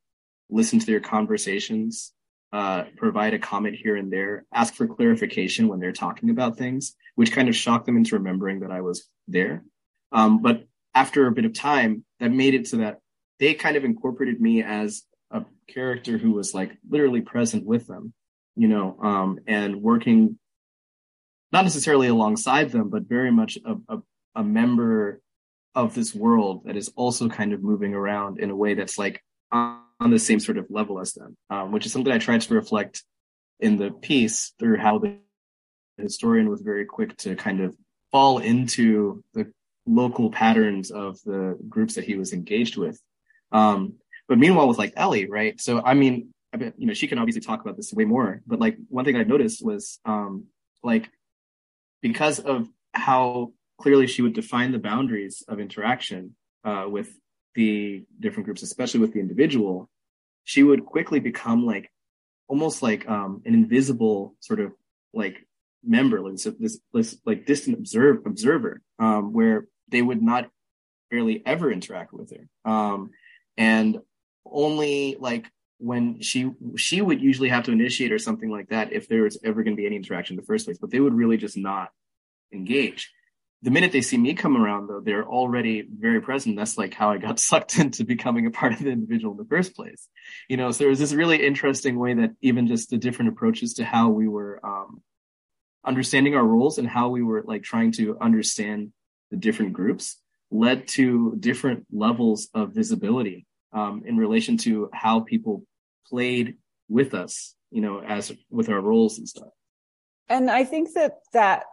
[0.49, 2.13] listen to their conversations,
[2.51, 6.95] uh, provide a comment here and there, ask for clarification when they're talking about things,
[7.15, 9.63] which kind of shocked them into remembering that I was there.
[10.11, 12.99] Um, but after a bit of time, that made it so that
[13.39, 18.13] they kind of incorporated me as a character who was like literally present with them,
[18.55, 20.39] you know, um, and working
[21.51, 23.99] not necessarily alongside them, but very much a, a,
[24.35, 25.21] a member
[25.75, 29.23] of this world that is also kind of moving around in a way that's like
[29.99, 32.53] on the same sort of level as them, um, which is something I tried to
[32.53, 33.03] reflect
[33.59, 35.17] in the piece through how the
[35.97, 37.75] historian was very quick to kind of
[38.11, 39.51] fall into the
[39.85, 42.99] local patterns of the groups that he was engaged with.
[43.51, 43.95] Um,
[44.27, 45.59] but meanwhile, with like Ellie, right?
[45.59, 46.33] So, I mean,
[46.77, 49.23] you know, she can obviously talk about this way more, but like one thing I
[49.23, 50.45] noticed was, um,
[50.83, 51.09] like,
[52.01, 57.11] because of how clearly she would define the boundaries of interaction, uh, with
[57.59, 59.89] the different groups, especially with the individual,
[60.45, 61.91] she would quickly become like
[62.47, 64.71] almost like um, an invisible sort of
[65.13, 65.45] like
[65.83, 70.49] member, like this, this like distant observe observer, um, where they would not
[71.11, 73.09] barely ever interact with her, um,
[73.57, 73.99] and
[74.45, 75.45] only like
[75.79, 79.37] when she she would usually have to initiate or something like that if there was
[79.43, 81.57] ever going to be any interaction in the first place, but they would really just
[81.57, 81.89] not
[82.53, 83.11] engage
[83.61, 87.11] the minute they see me come around though they're already very present that's like how
[87.11, 90.07] i got sucked into becoming a part of the individual in the first place
[90.47, 93.73] you know so there was this really interesting way that even just the different approaches
[93.73, 95.01] to how we were um,
[95.85, 98.91] understanding our roles and how we were like trying to understand
[99.31, 100.17] the different groups
[100.51, 105.63] led to different levels of visibility um, in relation to how people
[106.07, 106.55] played
[106.87, 109.49] with us, you know, as with our roles and stuff.
[110.27, 111.63] And I think that that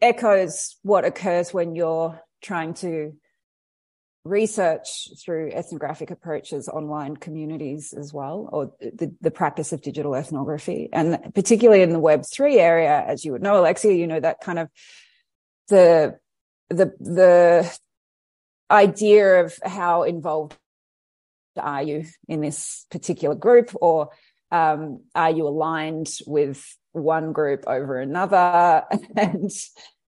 [0.00, 3.14] echoes what occurs when you're trying to
[4.24, 10.90] research through ethnographic approaches online communities as well or the, the practice of digital ethnography.
[10.92, 14.58] And particularly in the web3 area as you would know alexia you know that kind
[14.58, 14.68] of
[15.68, 16.18] the
[16.68, 17.78] the the
[18.70, 20.54] idea of how involved
[21.58, 24.10] are you in this particular group or
[24.52, 28.84] um, are you aligned with one group over another
[29.16, 29.50] and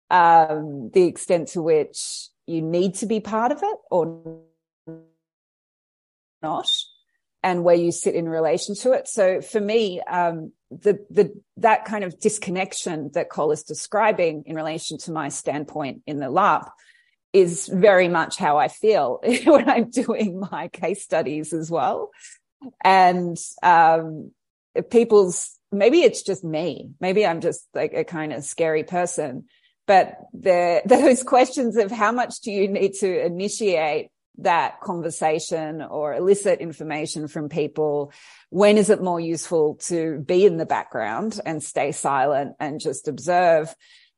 [0.10, 4.42] um, the extent to which you need to be part of it or
[6.42, 6.70] not
[7.44, 9.08] and where you sit in relation to it.
[9.08, 14.56] So for me um, the the that kind of disconnection that Kola is describing in
[14.56, 16.66] relation to my standpoint in the lab
[17.34, 22.12] is very much how i feel when i'm doing my case studies as well.
[22.84, 24.32] And um,
[24.90, 29.46] people's maybe it's just me maybe i'm just like a kind of scary person
[29.88, 36.14] but the, those questions of how much do you need to initiate that conversation or
[36.14, 38.12] elicit information from people?
[38.50, 43.08] When is it more useful to be in the background and stay silent and just
[43.08, 43.74] observe?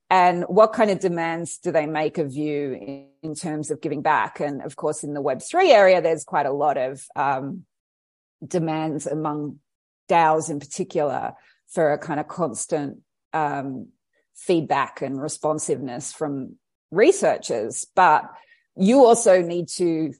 [0.09, 4.01] And what kind of demands do they make of you in, in terms of giving
[4.01, 4.39] back?
[4.41, 7.63] And of course, in the Web3 area, there's quite a lot of um,
[8.45, 9.59] demands among
[10.09, 11.33] DAOs in particular
[11.67, 12.99] for a kind of constant
[13.33, 13.87] um,
[14.35, 16.55] feedback and responsiveness from
[16.91, 18.29] researchers, but
[18.75, 20.13] you also need to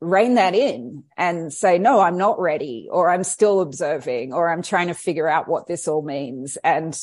[0.00, 4.62] rein that in and say, no, I'm not ready, or I'm still observing, or I'm
[4.62, 6.56] trying to figure out what this all means.
[6.64, 6.98] And,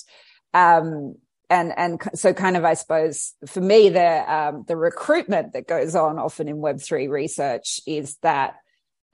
[0.53, 1.15] um,
[1.49, 5.95] and, and so kind of, I suppose for me, the, um, the recruitment that goes
[5.95, 8.55] on often in Web3 research is that,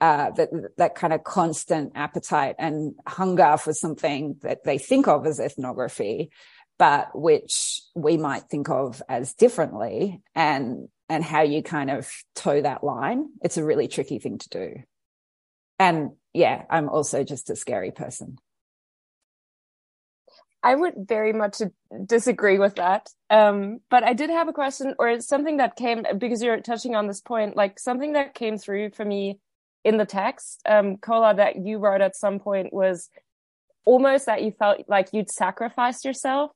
[0.04, 5.26] uh, that, that kind of constant appetite and hunger for something that they think of
[5.26, 6.30] as ethnography
[6.78, 12.60] but which we might think of as differently and and how you kind of toe
[12.60, 14.74] that line it's a really tricky thing to do.
[15.78, 18.36] And yeah i'm also just a scary person.
[20.62, 21.62] I would very much
[22.06, 23.08] disagree with that.
[23.30, 27.06] Um, but i did have a question or something that came because you're touching on
[27.06, 29.38] this point like something that came through for me
[29.84, 33.10] in the text um Kola that you wrote at some point was
[33.84, 36.50] almost that you felt like you'd sacrificed yourself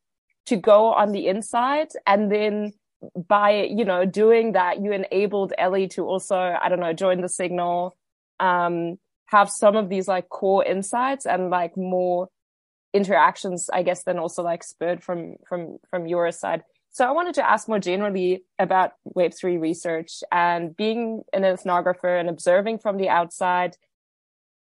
[0.47, 2.73] to go on the inside and then
[3.29, 7.29] by you know doing that you enabled ellie to also i don't know join the
[7.29, 7.97] signal
[8.41, 12.29] um have some of these like core insights and like more
[12.93, 16.63] interactions i guess then also like spurred from from from your side
[16.99, 22.29] so i wanted to ask more generally about web3 research and being an ethnographer and
[22.29, 23.77] observing from the outside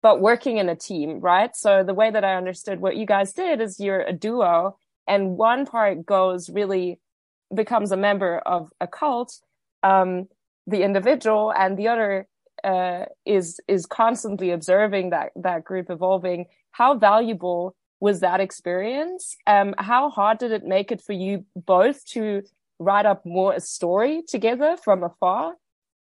[0.03, 1.55] but working in a team right?
[1.55, 5.39] So the way that i understood what you guys did is you're a duo and
[5.39, 7.01] one part goes really
[7.55, 9.33] becomes a member of a cult
[9.83, 10.29] um,
[10.67, 12.29] the individual and the other
[12.65, 16.47] uh, is is constantly observing that that group evolving.
[16.73, 19.37] How valuable was that experience?
[19.47, 22.43] Um, how hard did it make it for you both to
[22.79, 25.55] write up more a story together from afar?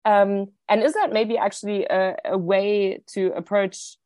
[0.04, 3.96] Um, and is that maybe actually a, a way to approach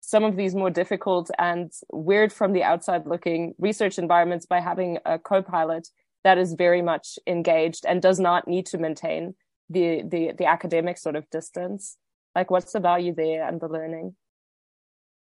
[0.00, 4.98] some of these more difficult and weird from the outside looking research environments by having
[5.04, 5.88] a co-pilot
[6.24, 9.34] that is very much engaged and does not need to maintain
[9.68, 11.96] the the the academic sort of distance?
[12.34, 14.14] Like what's the value there and the learning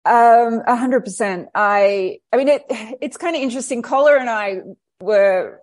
[0.04, 2.64] um a hundred percent i i mean it
[3.00, 4.60] it's kind of interesting Kola and i
[5.02, 5.60] were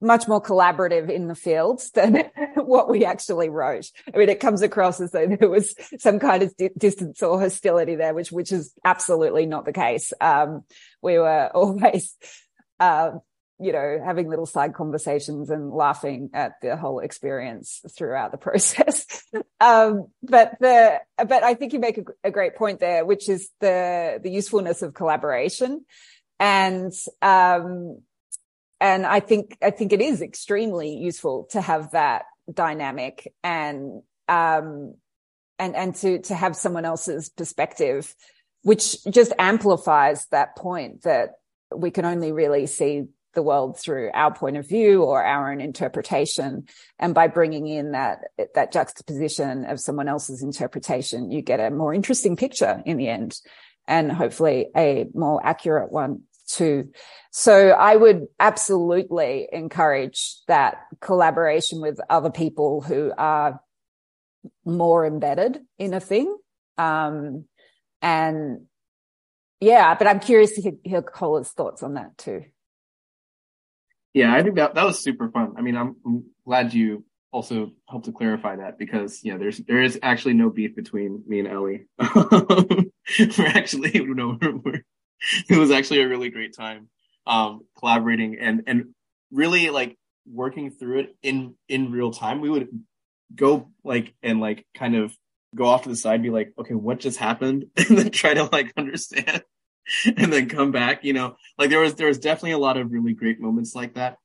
[0.00, 3.90] much more collaborative in the fields than what we actually wrote.
[4.12, 7.40] I mean, it comes across as though there was some kind of di- distance or
[7.40, 10.12] hostility there, which, which is absolutely not the case.
[10.20, 10.64] Um,
[11.02, 12.16] we were always,
[12.78, 13.12] uh,
[13.60, 19.24] you know, having little side conversations and laughing at the whole experience throughout the process.
[19.60, 23.50] um, but the, but I think you make a, a great point there, which is
[23.60, 25.84] the, the usefulness of collaboration.
[26.40, 28.00] And, um,
[28.80, 34.94] and I think I think it is extremely useful to have that dynamic and um
[35.58, 38.14] and and to to have someone else's perspective
[38.62, 41.30] which just amplifies that point that
[41.74, 43.04] we can only really see
[43.38, 46.66] the world through our point of view or our own interpretation
[46.98, 48.18] and by bringing in that
[48.56, 53.38] that juxtaposition of someone else's interpretation you get a more interesting picture in the end
[53.86, 56.90] and hopefully a more accurate one too.
[57.30, 63.60] So I would absolutely encourage that collaboration with other people who are
[64.64, 66.36] more embedded in a thing.
[66.76, 67.44] Um,
[68.02, 68.66] and
[69.60, 72.44] yeah, but I'm curious to hear Kola's thoughts on that too.
[74.14, 75.54] Yeah, I think that that was super fun.
[75.56, 79.82] I mean, I'm, I'm glad you also helped to clarify that because yeah, there's there
[79.82, 81.86] is actually no beef between me and Ellie.
[81.98, 84.14] we're actually you
[84.64, 84.82] we're,
[85.48, 86.88] it was actually a really great time
[87.26, 88.94] um collaborating and and
[89.30, 89.96] really like
[90.26, 92.40] working through it in in real time.
[92.40, 92.68] We would
[93.34, 95.14] go like and like kind of
[95.54, 98.44] go off to the side, be like, okay, what just happened, and then try to
[98.44, 99.42] like understand,
[100.16, 101.04] and then come back.
[101.04, 103.94] You know, like there was there was definitely a lot of really great moments like
[103.94, 104.16] that.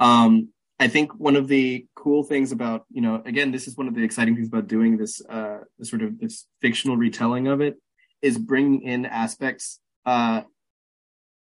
[0.00, 0.48] Um,
[0.82, 3.94] I think one of the cool things about you know again this is one of
[3.94, 7.76] the exciting things about doing this uh this sort of this fictional retelling of it
[8.20, 10.42] is bringing in aspects uh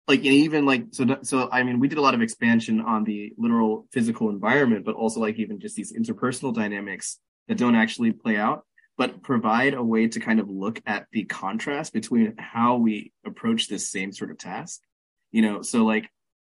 [0.09, 3.35] like even like so so i mean we did a lot of expansion on the
[3.37, 8.39] literal physical environment but also like even just these interpersonal dynamics that don't actually play
[8.39, 8.64] out
[8.97, 13.69] but provide a way to kind of look at the contrast between how we approach
[13.69, 14.81] this same sort of task
[15.33, 16.11] you know so like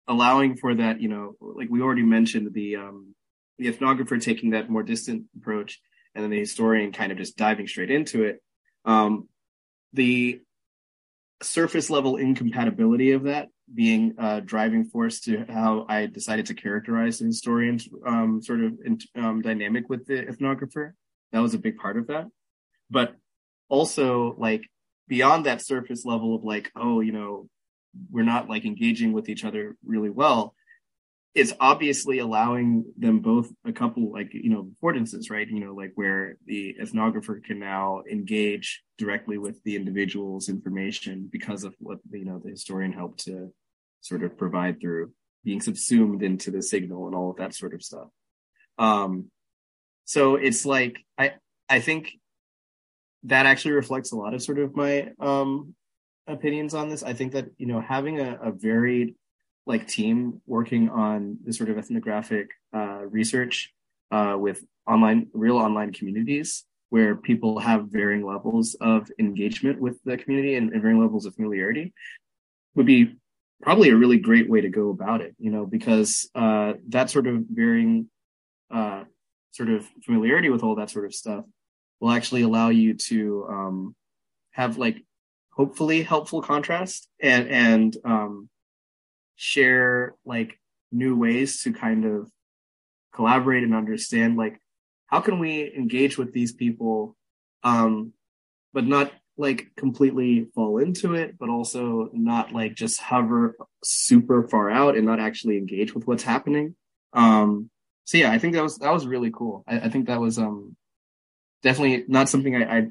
[0.08, 3.14] allowing for that you know like we already mentioned the um
[3.58, 5.80] the ethnographer taking that more distant approach
[6.14, 8.42] and then the historian kind of just diving straight into it
[8.84, 9.28] um
[9.92, 10.40] the
[11.42, 17.18] surface level incompatibility of that being a driving force to how I decided to characterize
[17.18, 18.78] the historian's um, sort of
[19.16, 20.92] um, dynamic with the ethnographer.
[21.32, 22.26] That was a big part of that.
[22.90, 23.14] But
[23.68, 24.62] also, like,
[25.08, 27.48] beyond that surface level of like, oh, you know,
[28.10, 30.54] we're not like engaging with each other really well,
[31.34, 35.92] it's obviously allowing them both a couple like you know affordances right you know like
[35.94, 42.24] where the ethnographer can now engage directly with the individual's information because of what you
[42.24, 43.52] know the historian helped to
[44.00, 45.10] sort of provide through
[45.44, 48.08] being subsumed into the signal and all of that sort of stuff
[48.78, 49.30] um
[50.12, 51.26] so it's like i
[51.68, 52.02] i think
[53.24, 55.74] that actually reflects a lot of sort of my um
[56.26, 57.02] opinions on this.
[57.02, 59.14] I think that you know having a, a varied
[59.66, 63.72] like team working on this sort of ethnographic uh, research
[64.10, 70.18] uh, with online, real online communities where people have varying levels of engagement with the
[70.18, 71.92] community and, and varying levels of familiarity
[72.74, 73.14] would be
[73.62, 77.28] probably a really great way to go about it, you know, because uh, that sort
[77.28, 78.10] of varying
[78.74, 79.04] uh,
[79.52, 81.44] sort of familiarity with all that sort of stuff
[82.00, 83.94] will actually allow you to um,
[84.50, 85.04] have like
[85.52, 88.48] hopefully helpful contrast and and um,
[89.36, 90.58] share like
[90.90, 92.30] new ways to kind of
[93.14, 94.58] collaborate and understand like
[95.06, 97.14] how can we engage with these people
[97.62, 98.12] um
[98.72, 104.70] but not like completely fall into it but also not like just hover super far
[104.70, 106.74] out and not actually engage with what's happening.
[107.12, 107.70] Um
[108.04, 110.38] so yeah i think that was that was really cool i, I think that was
[110.38, 110.76] um
[111.62, 112.86] definitely not something I, I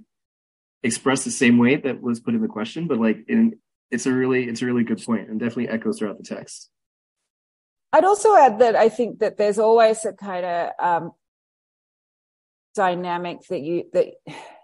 [0.83, 3.59] expressed the same way that was put in the question but like in
[3.91, 6.69] it's a really it's a really good point and definitely echoes throughout the text.
[7.93, 11.11] I'd also add that I think that there's always a kind of um,
[12.73, 14.07] dynamic that you that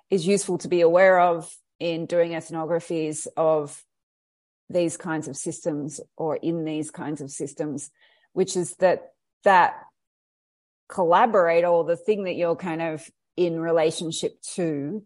[0.09, 3.83] is useful to be aware of in doing ethnographies of
[4.69, 7.91] these kinds of systems or in these kinds of systems,
[8.31, 9.11] which is that
[9.43, 9.75] that
[10.87, 15.05] collaborator or the thing that you're kind of in relationship to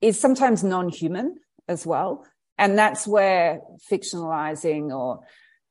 [0.00, 1.36] is sometimes non-human
[1.68, 2.24] as well
[2.58, 5.20] and that's where fictionalizing or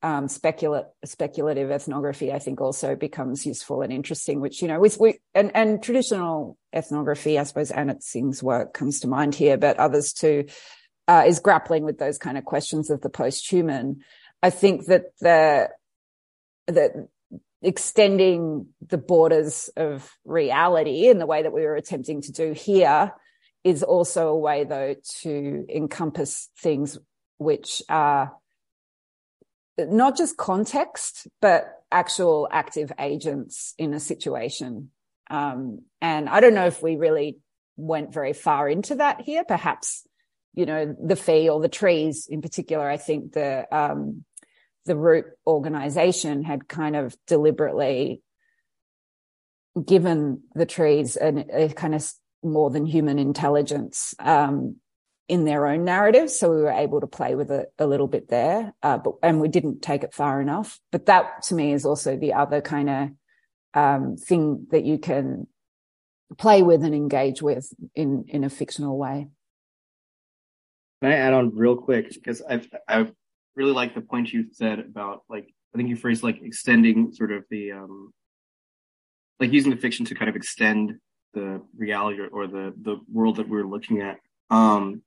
[0.02, 4.40] um, speculative speculative ethnography, I think, also becomes useful and interesting.
[4.40, 9.00] Which you know, with we and and traditional ethnography, I suppose, Anna Tsing's work comes
[9.00, 10.46] to mind here, but others too,
[11.08, 14.02] uh, is grappling with those kind of questions of the post-human.
[14.42, 15.70] I think that the
[16.68, 17.08] that
[17.62, 23.12] extending the borders of reality in the way that we were attempting to do here
[23.64, 26.98] is also a way, though, to encompass things
[27.38, 28.32] which are
[29.78, 34.90] not just context, but actual active agents in a situation.
[35.28, 37.38] Um, and I don't know if we really
[37.76, 39.44] went very far into that here.
[39.44, 40.06] Perhaps,
[40.54, 44.24] you know, the fee or the trees in particular, I think the, um,
[44.86, 48.22] the root organization had kind of deliberately
[49.84, 52.10] given the trees an, a kind of
[52.42, 54.76] more than human intelligence um,
[55.28, 56.30] in their own narrative.
[56.30, 59.40] So we were able to play with it a little bit there, uh, but and
[59.40, 60.80] we didn't take it far enough.
[60.92, 63.08] But that to me is also the other kind of
[63.74, 65.46] um, thing that you can
[66.38, 69.28] play with and engage with in in a fictional way.
[71.02, 73.08] Can I add on real quick because I I
[73.56, 77.32] really like the point you said about like I think you phrased like extending sort
[77.32, 78.12] of the um
[79.40, 80.98] like using the fiction to kind of extend
[81.34, 84.18] the reality or, or the the world that we're looking at.
[84.50, 85.02] Um,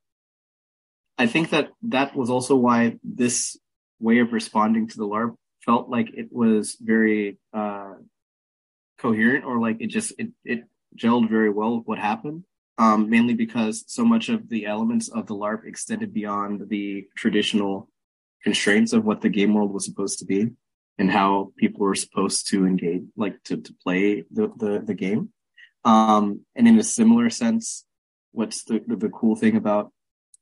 [1.18, 3.58] I think that that was also why this
[3.98, 5.34] way of responding to the LARP
[5.64, 7.92] felt like it was very uh,
[8.98, 10.64] coherent or like it just it it
[10.96, 12.44] gelled very well with what happened.
[12.78, 17.89] Um, mainly because so much of the elements of the LARP extended beyond the traditional
[18.42, 20.50] constraints of what the game world was supposed to be
[20.98, 25.30] and how people were supposed to engage, like to, to play the, the, the game.
[25.84, 27.86] Um, and in a similar sense,
[28.32, 29.92] what's the, the, cool thing about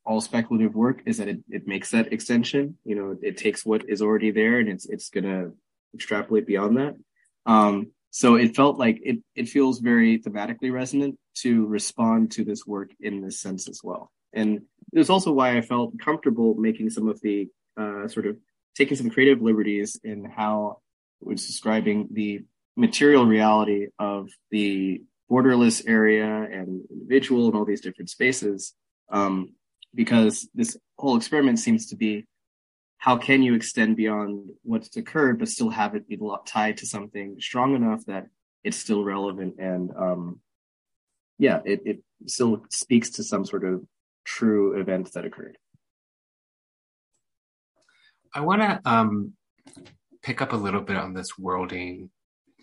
[0.04, 2.76] all speculative work is that it, it makes that extension.
[2.84, 5.52] You know, it takes what is already there and it's, it's going to
[5.94, 6.96] extrapolate beyond that.
[7.46, 12.66] Um, so it felt like it, it feels very thematically resonant to respond to this
[12.66, 14.10] work in this sense as well.
[14.32, 17.48] And it was also why I felt comfortable making some of the
[17.78, 18.36] uh, sort of
[18.76, 20.78] taking some creative liberties in how
[21.20, 22.42] it was describing the
[22.76, 28.74] material reality of the borderless area and individual and all these different spaces.
[29.10, 29.54] Um,
[29.94, 32.26] because this whole experiment seems to be
[32.98, 37.36] how can you extend beyond what's occurred, but still have it be tied to something
[37.40, 38.26] strong enough that
[38.64, 40.40] it's still relevant and, um,
[41.38, 43.84] yeah, it, it still speaks to some sort of
[44.24, 45.56] true event that occurred.
[48.34, 49.32] I want to um,
[50.22, 52.10] pick up a little bit on this worlding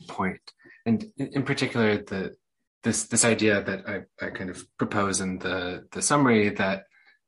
[0.07, 0.41] point,
[0.85, 2.35] and in particular the
[2.83, 6.83] this this idea that I, I kind of propose in the the summary that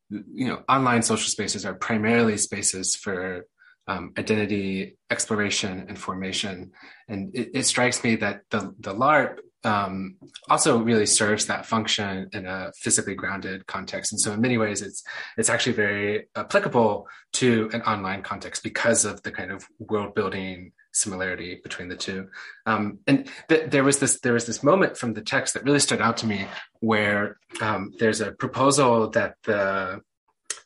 [0.09, 3.45] you know, online social spaces are primarily spaces for
[3.87, 6.71] um, identity exploration and formation.
[7.07, 10.17] And it, it, strikes me that the, the LARP um,
[10.49, 14.13] also really serves that function in a physically grounded context.
[14.13, 15.03] And so in many ways, it's,
[15.37, 20.71] it's actually very applicable to an online context because of the kind of world building
[20.93, 22.29] similarity between the two.
[22.65, 25.79] Um, and th- there was this there was this moment from the text that really
[25.79, 26.47] stood out to me
[26.79, 30.01] where um, there's a proposal that the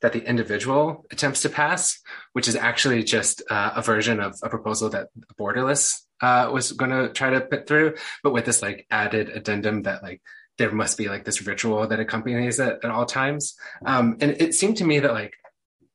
[0.02, 2.00] that the individual attempts to pass,
[2.34, 6.92] which is actually just uh, a version of a proposal that Borderless uh, was going
[6.92, 10.22] to try to put through, but with this like added addendum that like
[10.58, 13.56] there must be like this ritual that accompanies it at all times.
[13.86, 15.34] Um, and it seemed to me that like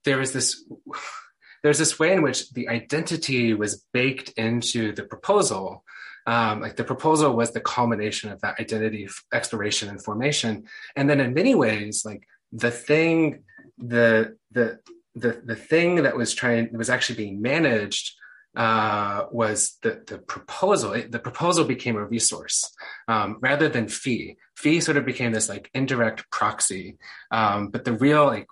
[0.05, 0.64] there was this
[1.62, 5.85] there's this way in which the identity was baked into the proposal.
[6.27, 10.64] Um, like the proposal was the culmination of that identity exploration and formation.
[10.95, 12.22] And then in many ways, like
[12.53, 13.45] the thing,
[13.79, 14.81] the, the,
[15.14, 18.12] the, the thing that was trying, was actually being managed
[18.57, 20.94] uh, was the, the proposal.
[20.94, 22.74] It, the proposal became a resource
[23.07, 24.36] um, rather than fee.
[24.57, 26.96] Fee sort of became this like indirect proxy.
[27.30, 28.46] Um, but the real like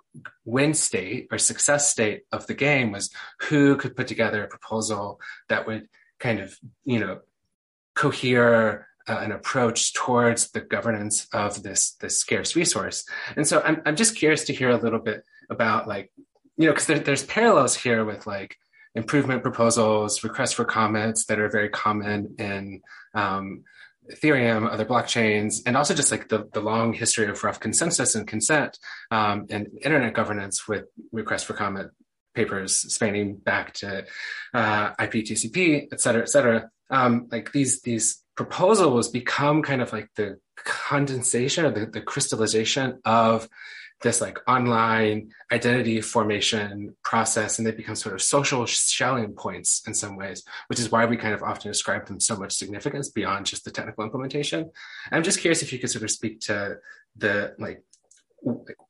[0.44, 5.20] win state or success state of the game was who could put together a proposal
[5.48, 5.88] that would
[6.20, 7.20] kind of, you know,
[7.94, 13.06] cohere uh, an approach towards the governance of this this scarce resource.
[13.36, 16.12] And so I'm I'm just curious to hear a little bit about like
[16.56, 18.56] you know because there, there's parallels here with like
[18.94, 22.80] improvement proposals, requests for comments that are very common in
[23.14, 23.64] um,
[24.12, 28.26] Ethereum, other blockchains, and also just like the, the long history of rough consensus and
[28.26, 28.78] consent
[29.10, 31.90] um, and internet governance with requests for comment
[32.34, 34.04] papers spanning back to
[34.52, 36.70] uh, IPTCP, et cetera, et cetera.
[36.90, 43.00] Um, like these these proposals become kind of like the condensation or the, the crystallization
[43.04, 43.48] of
[44.02, 49.94] this like online identity formation process and they become sort of social Schelling points in
[49.94, 53.46] some ways which is why we kind of often ascribe them so much significance beyond
[53.46, 54.70] just the technical implementation.
[55.10, 56.78] I'm just curious if you could sort of speak to
[57.16, 57.82] the like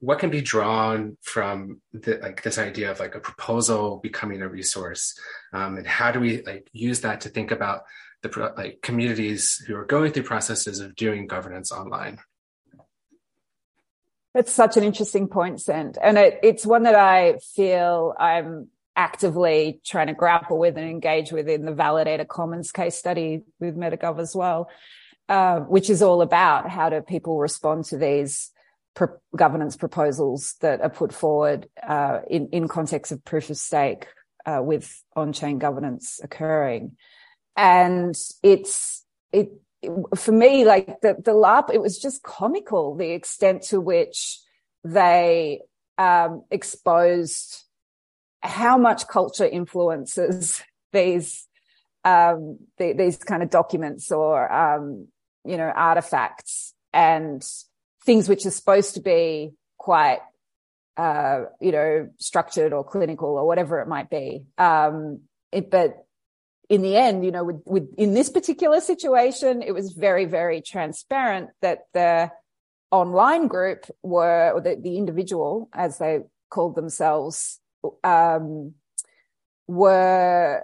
[0.01, 4.49] what can be drawn from the, like this idea of like a proposal becoming a
[4.49, 5.17] resource
[5.53, 7.85] um, and how do we like use that to think about
[8.23, 12.19] the like communities who are going through processes of doing governance online
[14.35, 15.97] that's such an interesting point, Cent.
[16.03, 21.33] And it, it's one that I feel I'm actively trying to grapple with and engage
[21.33, 24.69] with in the Validator Commons case study with MetaGov as well,
[25.29, 28.51] uh, which is all about how do people respond to these
[28.95, 34.07] pro- governance proposals that are put forward uh, in, in context of proof of stake
[34.47, 36.97] uh, with on-chain governance occurring.
[37.57, 39.53] And it's, it,
[40.15, 44.39] for me, like the, the LARP, it was just comical, the extent to which
[44.85, 45.61] they
[45.99, 47.65] um, exposed
[48.43, 50.63] how much culture influences
[50.93, 51.47] these
[52.05, 55.09] um, the, these kind of documents or um,
[55.45, 57.43] you know artifacts and
[58.05, 60.21] things which are supposed to be quite
[60.97, 64.45] uh, you know structured or clinical or whatever it might be.
[64.59, 65.21] Um,
[65.51, 66.05] it, but
[66.69, 70.63] in the end, you know, with, with, in this particular situation, it was very, very
[70.63, 72.31] transparent that the
[72.91, 77.61] online group were, or the, the individual, as they called themselves
[78.03, 78.75] um,
[79.67, 80.63] were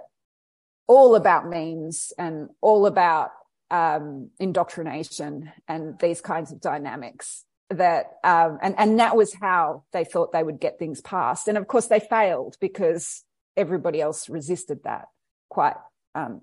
[0.87, 3.31] all about memes and all about
[3.69, 10.03] um, indoctrination and these kinds of dynamics that um, and and that was how they
[10.03, 11.47] thought they would get things passed.
[11.47, 13.23] And of course they failed because
[13.55, 15.05] everybody else resisted that
[15.49, 15.75] quite
[16.15, 16.41] um,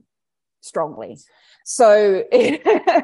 [0.60, 1.18] strongly.
[1.64, 3.02] So the,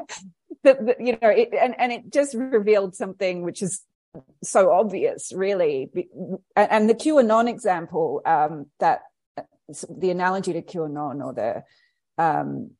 [0.63, 3.81] the, you know it, and and it just revealed something which is
[4.43, 5.89] so obvious really.
[6.55, 9.01] And the qanon example um, that
[9.89, 11.63] the analogy to qanon or the
[12.23, 12.71] um,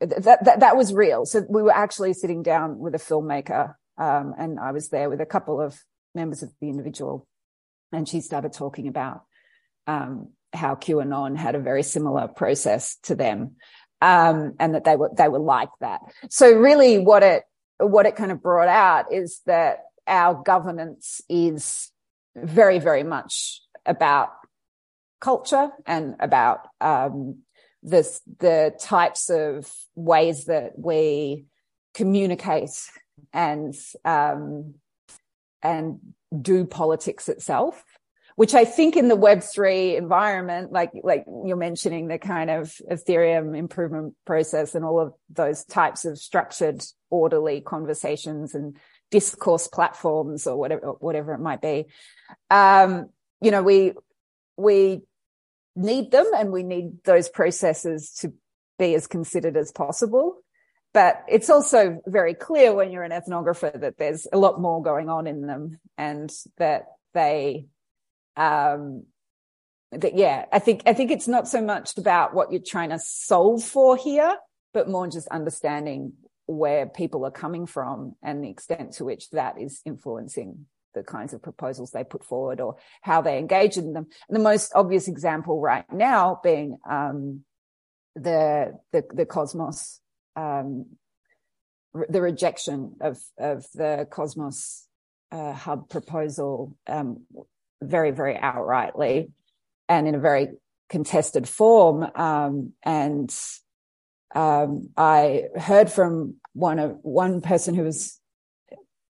[0.00, 1.26] that, that that was real.
[1.26, 5.20] So we were actually sitting down with a filmmaker um, and I was there with
[5.20, 5.78] a couple of
[6.14, 7.28] members of the individual,
[7.92, 9.24] and she started talking about
[9.86, 13.56] um, how QAnon had a very similar process to them,
[14.00, 16.00] um, and that they were they were like that.
[16.28, 17.44] So really, what it
[17.78, 21.90] what it kind of brought out is that our governance is
[22.36, 24.30] very very much about
[25.20, 27.38] culture and about um,
[27.82, 31.46] this the types of ways that we
[31.94, 32.70] communicate
[33.32, 33.74] and
[34.04, 34.74] um,
[35.62, 35.98] and
[36.40, 37.84] do politics itself
[38.40, 43.54] which I think in the Web3 environment, like, like you're mentioning the kind of Ethereum
[43.54, 48.78] improvement process and all of those types of structured, orderly conversations and
[49.10, 51.84] discourse platforms or whatever, whatever it might be.
[52.48, 53.10] Um,
[53.42, 53.92] you know, we,
[54.56, 55.02] we
[55.76, 58.32] need them and we need those processes to
[58.78, 60.38] be as considered as possible.
[60.94, 65.10] But it's also very clear when you're an ethnographer that there's a lot more going
[65.10, 67.66] on in them and that they,
[68.36, 69.04] um,
[69.92, 72.98] that, yeah, I think, I think it's not so much about what you're trying to
[72.98, 74.36] solve for here,
[74.72, 76.12] but more just understanding
[76.46, 81.32] where people are coming from and the extent to which that is influencing the kinds
[81.32, 84.06] of proposals they put forward or how they engage in them.
[84.28, 87.44] And the most obvious example right now being um,
[88.16, 90.00] the, the, the Cosmos
[90.36, 90.86] um,
[91.92, 94.86] re- the rejection of of the Cosmos
[95.32, 97.24] uh, hub proposal um,
[97.82, 99.30] very very outrightly
[99.88, 100.48] and in a very
[100.88, 102.06] contested form.
[102.14, 103.34] Um, and
[104.34, 108.18] um, I heard from one of one person who was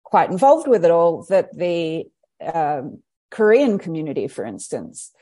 [0.05, 2.07] quite involved with it all that the
[2.53, 5.13] um, Korean community, for instance,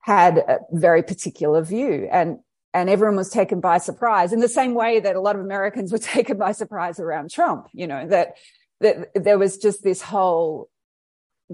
[0.00, 2.38] had a very particular view and
[2.74, 5.92] and everyone was taken by surprise in the same way that a lot of Americans
[5.92, 8.36] were taken by surprise around Trump, you know, that,
[8.80, 10.70] that there was just this whole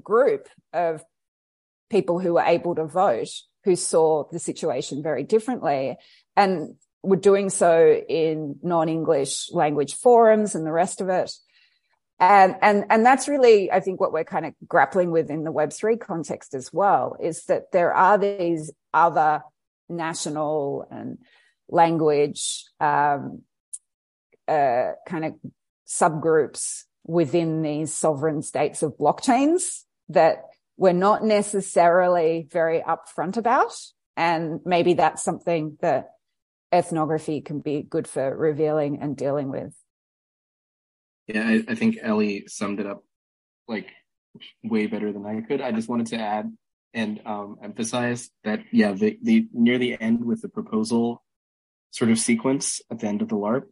[0.00, 1.04] group of
[1.90, 3.28] people who were able to vote
[3.64, 5.96] who saw the situation very differently
[6.36, 11.32] and were doing so in non-English language forums and the rest of it.
[12.20, 15.52] And, and, and that's really, I think what we're kind of grappling with in the
[15.52, 19.42] Web3 context as well is that there are these other
[19.88, 21.18] national and
[21.68, 23.42] language um,
[24.48, 25.34] uh, kind of
[25.86, 30.44] subgroups within these sovereign states of blockchains that
[30.76, 33.74] we're not necessarily very upfront about.
[34.16, 36.10] And maybe that's something that
[36.72, 39.74] ethnography can be good for revealing and dealing with.
[41.26, 43.04] Yeah, I, I think Ellie summed it up
[43.66, 43.88] like
[44.62, 45.60] way better than I could.
[45.60, 46.50] I just wanted to add
[46.94, 51.22] and um, emphasize that yeah, the, the near the end with the proposal
[51.90, 53.64] sort of sequence at the end of the LARP,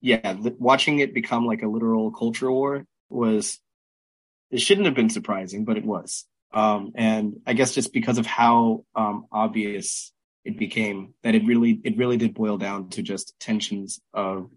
[0.00, 3.60] yeah, the, watching it become like a literal culture war was
[4.50, 6.24] it shouldn't have been surprising, but it was.
[6.52, 10.12] Um, and I guess just because of how um, obvious
[10.44, 14.48] it became that it really it really did boil down to just tensions of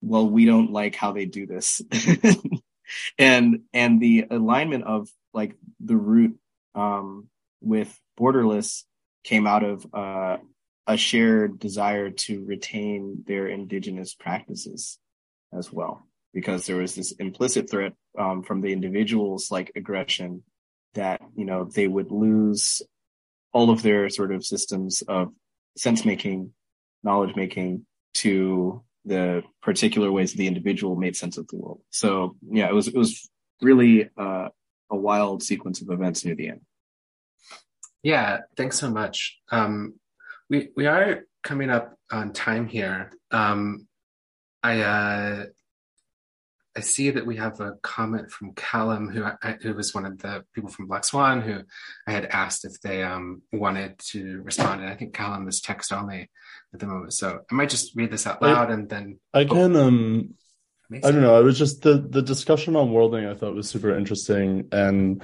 [0.00, 1.82] well we don't like how they do this
[3.18, 6.38] and and the alignment of like the root
[6.74, 7.28] um,
[7.60, 8.84] with Borderless
[9.24, 10.36] came out of uh,
[10.86, 14.98] a shared desire to retain their indigenous practices
[15.52, 20.42] as well, because there was this implicit threat um, from the individuals like aggression
[20.94, 22.82] that, you know, they would lose
[23.52, 25.32] all of their sort of systems of
[25.76, 26.52] sense making,
[27.02, 31.80] knowledge making to the particular ways the individual made sense of the world.
[31.90, 33.28] So yeah, it was, it was
[33.60, 34.48] really, uh,
[34.90, 36.60] a wild sequence of events near the end.
[38.02, 39.38] Yeah, thanks so much.
[39.50, 39.94] Um,
[40.50, 43.10] we we are coming up on time here.
[43.30, 43.86] Um,
[44.62, 45.44] I uh,
[46.76, 50.18] I see that we have a comment from Callum, who I, who was one of
[50.18, 51.60] the people from Black Swan, who
[52.06, 55.92] I had asked if they um, wanted to respond, and I think Callum is text
[55.92, 56.30] only
[56.72, 57.12] at the moment.
[57.12, 59.76] So I might just read this out loud, I, and then I can.
[59.76, 59.86] Oh.
[59.86, 60.34] Um,
[60.94, 61.36] I don't know.
[61.36, 63.26] I was just the the discussion on worlding.
[63.26, 65.22] I thought was super interesting, and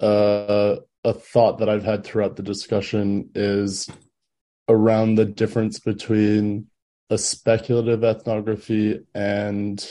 [0.00, 3.88] uh, a thought that I've had throughout the discussion is
[4.68, 6.66] around the difference between
[7.10, 9.84] a speculative ethnography and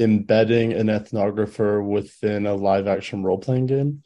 [0.00, 4.02] embedding an ethnographer within a live action role playing game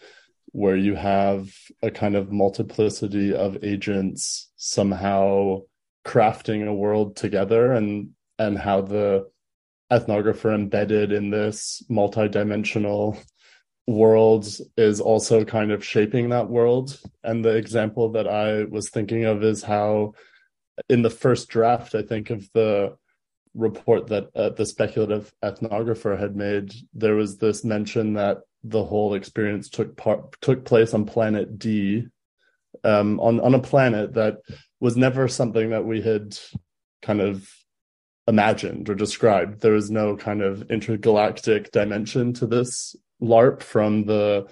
[0.53, 1.51] where you have
[1.83, 5.61] a kind of multiplicity of agents somehow
[6.05, 9.27] crafting a world together and and how the
[9.91, 13.19] ethnographer embedded in this multidimensional
[13.87, 16.99] world is also kind of shaping that world.
[17.23, 20.15] And the example that i was thinking of is how
[20.89, 22.97] in the first draft i think of the
[23.55, 29.15] report that uh, the speculative ethnographer had made there was this mention that the whole
[29.15, 32.07] experience took part took place on planet d
[32.85, 34.39] um, on on a planet that
[34.81, 36.37] was never something that we had
[37.03, 37.49] kind of
[38.27, 39.61] imagined or described.
[39.61, 44.49] There was no kind of intergalactic dimension to this LARP from the,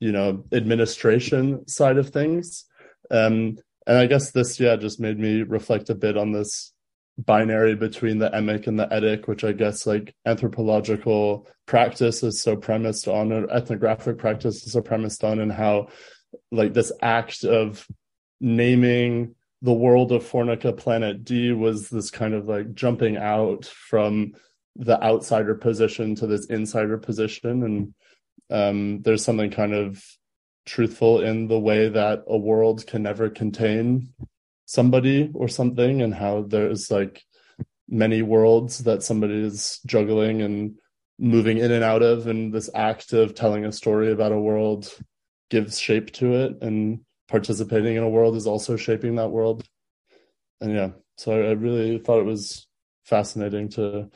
[0.00, 2.64] you know, administration side of things.
[3.10, 6.71] Um, and I guess this, yeah, just made me reflect a bit on this
[7.24, 12.56] binary between the emic and the etic, which I guess like anthropological practice is so
[12.56, 15.88] premised on, or ethnographic practice is so premised on, and how
[16.50, 17.86] like this act of
[18.40, 24.32] naming the world of Fornica Planet D was this kind of like jumping out from
[24.76, 27.62] the outsider position to this insider position.
[27.62, 27.94] And
[28.50, 30.02] um, there's something kind of
[30.66, 34.12] truthful in the way that a world can never contain
[34.66, 37.22] somebody or something, and how there's like
[37.88, 40.74] many worlds that somebody is juggling and
[41.18, 42.26] moving in and out of.
[42.26, 44.92] And this act of telling a story about a world
[45.50, 46.62] gives shape to it.
[46.62, 49.64] And participating in a world is also shaping that world.
[50.60, 52.66] And yeah, so I really thought it was
[53.04, 54.10] fascinating to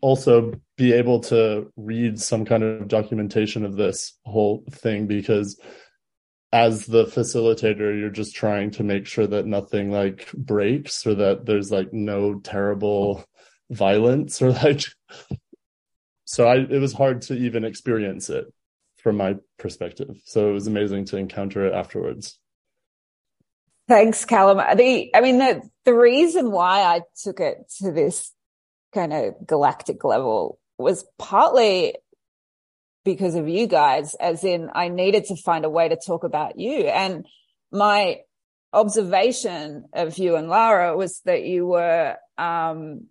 [0.00, 5.60] also be able to read some kind of documentation of this whole thing because
[6.52, 11.44] as the facilitator you're just trying to make sure that nothing like breaks or that
[11.44, 13.24] there's like no terrible
[13.70, 14.82] violence or like
[16.24, 18.46] so i it was hard to even experience it
[18.98, 20.20] from my perspective.
[20.24, 22.38] So it was amazing to encounter it afterwards.
[23.88, 24.58] Thanks, Callum.
[24.76, 28.32] The, I mean, the, the reason why I took it to this
[28.92, 31.94] kind of galactic level was partly
[33.08, 36.58] because of you guys, as in I needed to find a way to talk about
[36.58, 36.88] you.
[36.88, 37.24] And
[37.72, 38.18] my
[38.74, 43.06] observation of you and Lara was that you were, um,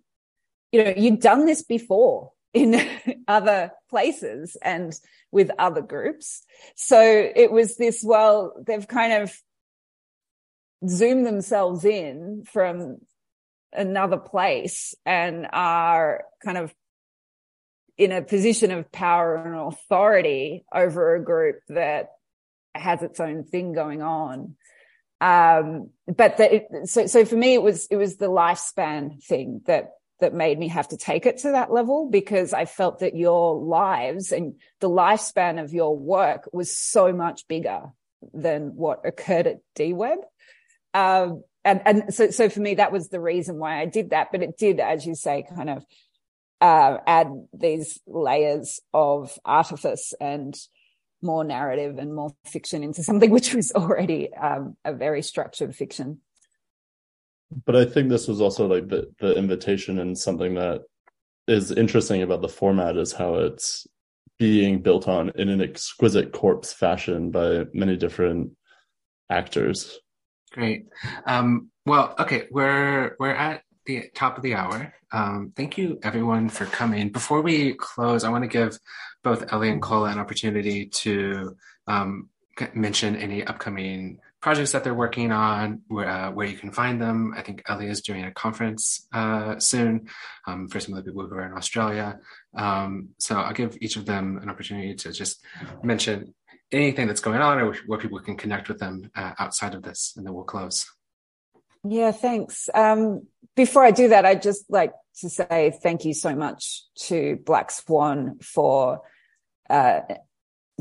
[0.70, 2.80] you know, you'd done this before in
[3.28, 4.94] other places and
[5.32, 6.44] with other groups.
[6.76, 7.00] So
[7.34, 9.36] it was this, well, they've kind of
[10.88, 12.98] zoomed themselves in from
[13.72, 16.72] another place and are kind of
[17.98, 22.12] in a position of power and authority over a group that
[22.74, 24.54] has its own thing going on.
[25.20, 29.90] Um, but the, so, so for me, it was, it was the lifespan thing that
[30.20, 33.54] that made me have to take it to that level because I felt that your
[33.54, 37.92] lives and the lifespan of your work was so much bigger
[38.32, 40.16] than what occurred at DWeb.
[40.92, 44.32] Um, and, and so, so for me, that was the reason why I did that.
[44.32, 45.84] But it did, as you say, kind of,
[46.60, 50.56] uh, add these layers of artifice and
[51.20, 56.20] more narrative and more fiction into something which was already, um, a very structured fiction
[57.64, 60.82] but I think this was also like the the invitation and something that
[61.46, 63.86] is interesting about the format is how it's
[64.38, 68.52] being built on in an exquisite corpse fashion by many different
[69.30, 69.98] actors.
[70.52, 70.86] Great.
[71.26, 74.94] Um, well, okay, we're we're at the top of the hour.
[75.10, 77.08] Um, thank you everyone for coming.
[77.08, 78.78] Before we close, I want to give
[79.24, 82.28] both Ellie and Kola an opportunity to um,
[82.74, 87.32] mention any upcoming projects that they're working on, where, uh, where you can find them.
[87.34, 90.08] I think Ellie is doing a conference uh, soon
[90.46, 92.20] um, for some of the people who are in Australia.
[92.54, 95.42] Um, so I'll give each of them an opportunity to just
[95.82, 96.34] mention
[96.70, 100.12] anything that's going on or where people can connect with them uh, outside of this,
[100.14, 100.86] and then we'll close.
[101.84, 102.68] Yeah, thanks.
[102.74, 103.26] Um,
[103.56, 107.70] before I do that, I'd just like to say thank you so much to Black
[107.70, 109.02] Swan for
[109.68, 110.00] uh,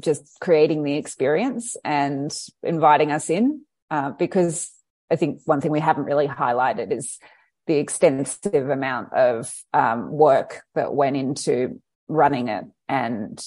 [0.01, 4.71] just creating the experience and inviting us in uh, because
[5.09, 7.17] I think one thing we haven't really highlighted is
[7.65, 13.43] the extensive amount of um, work that went into running it and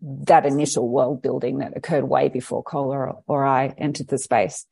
[0.00, 4.66] that initial world building that occurred way before Kola or, or I entered the space.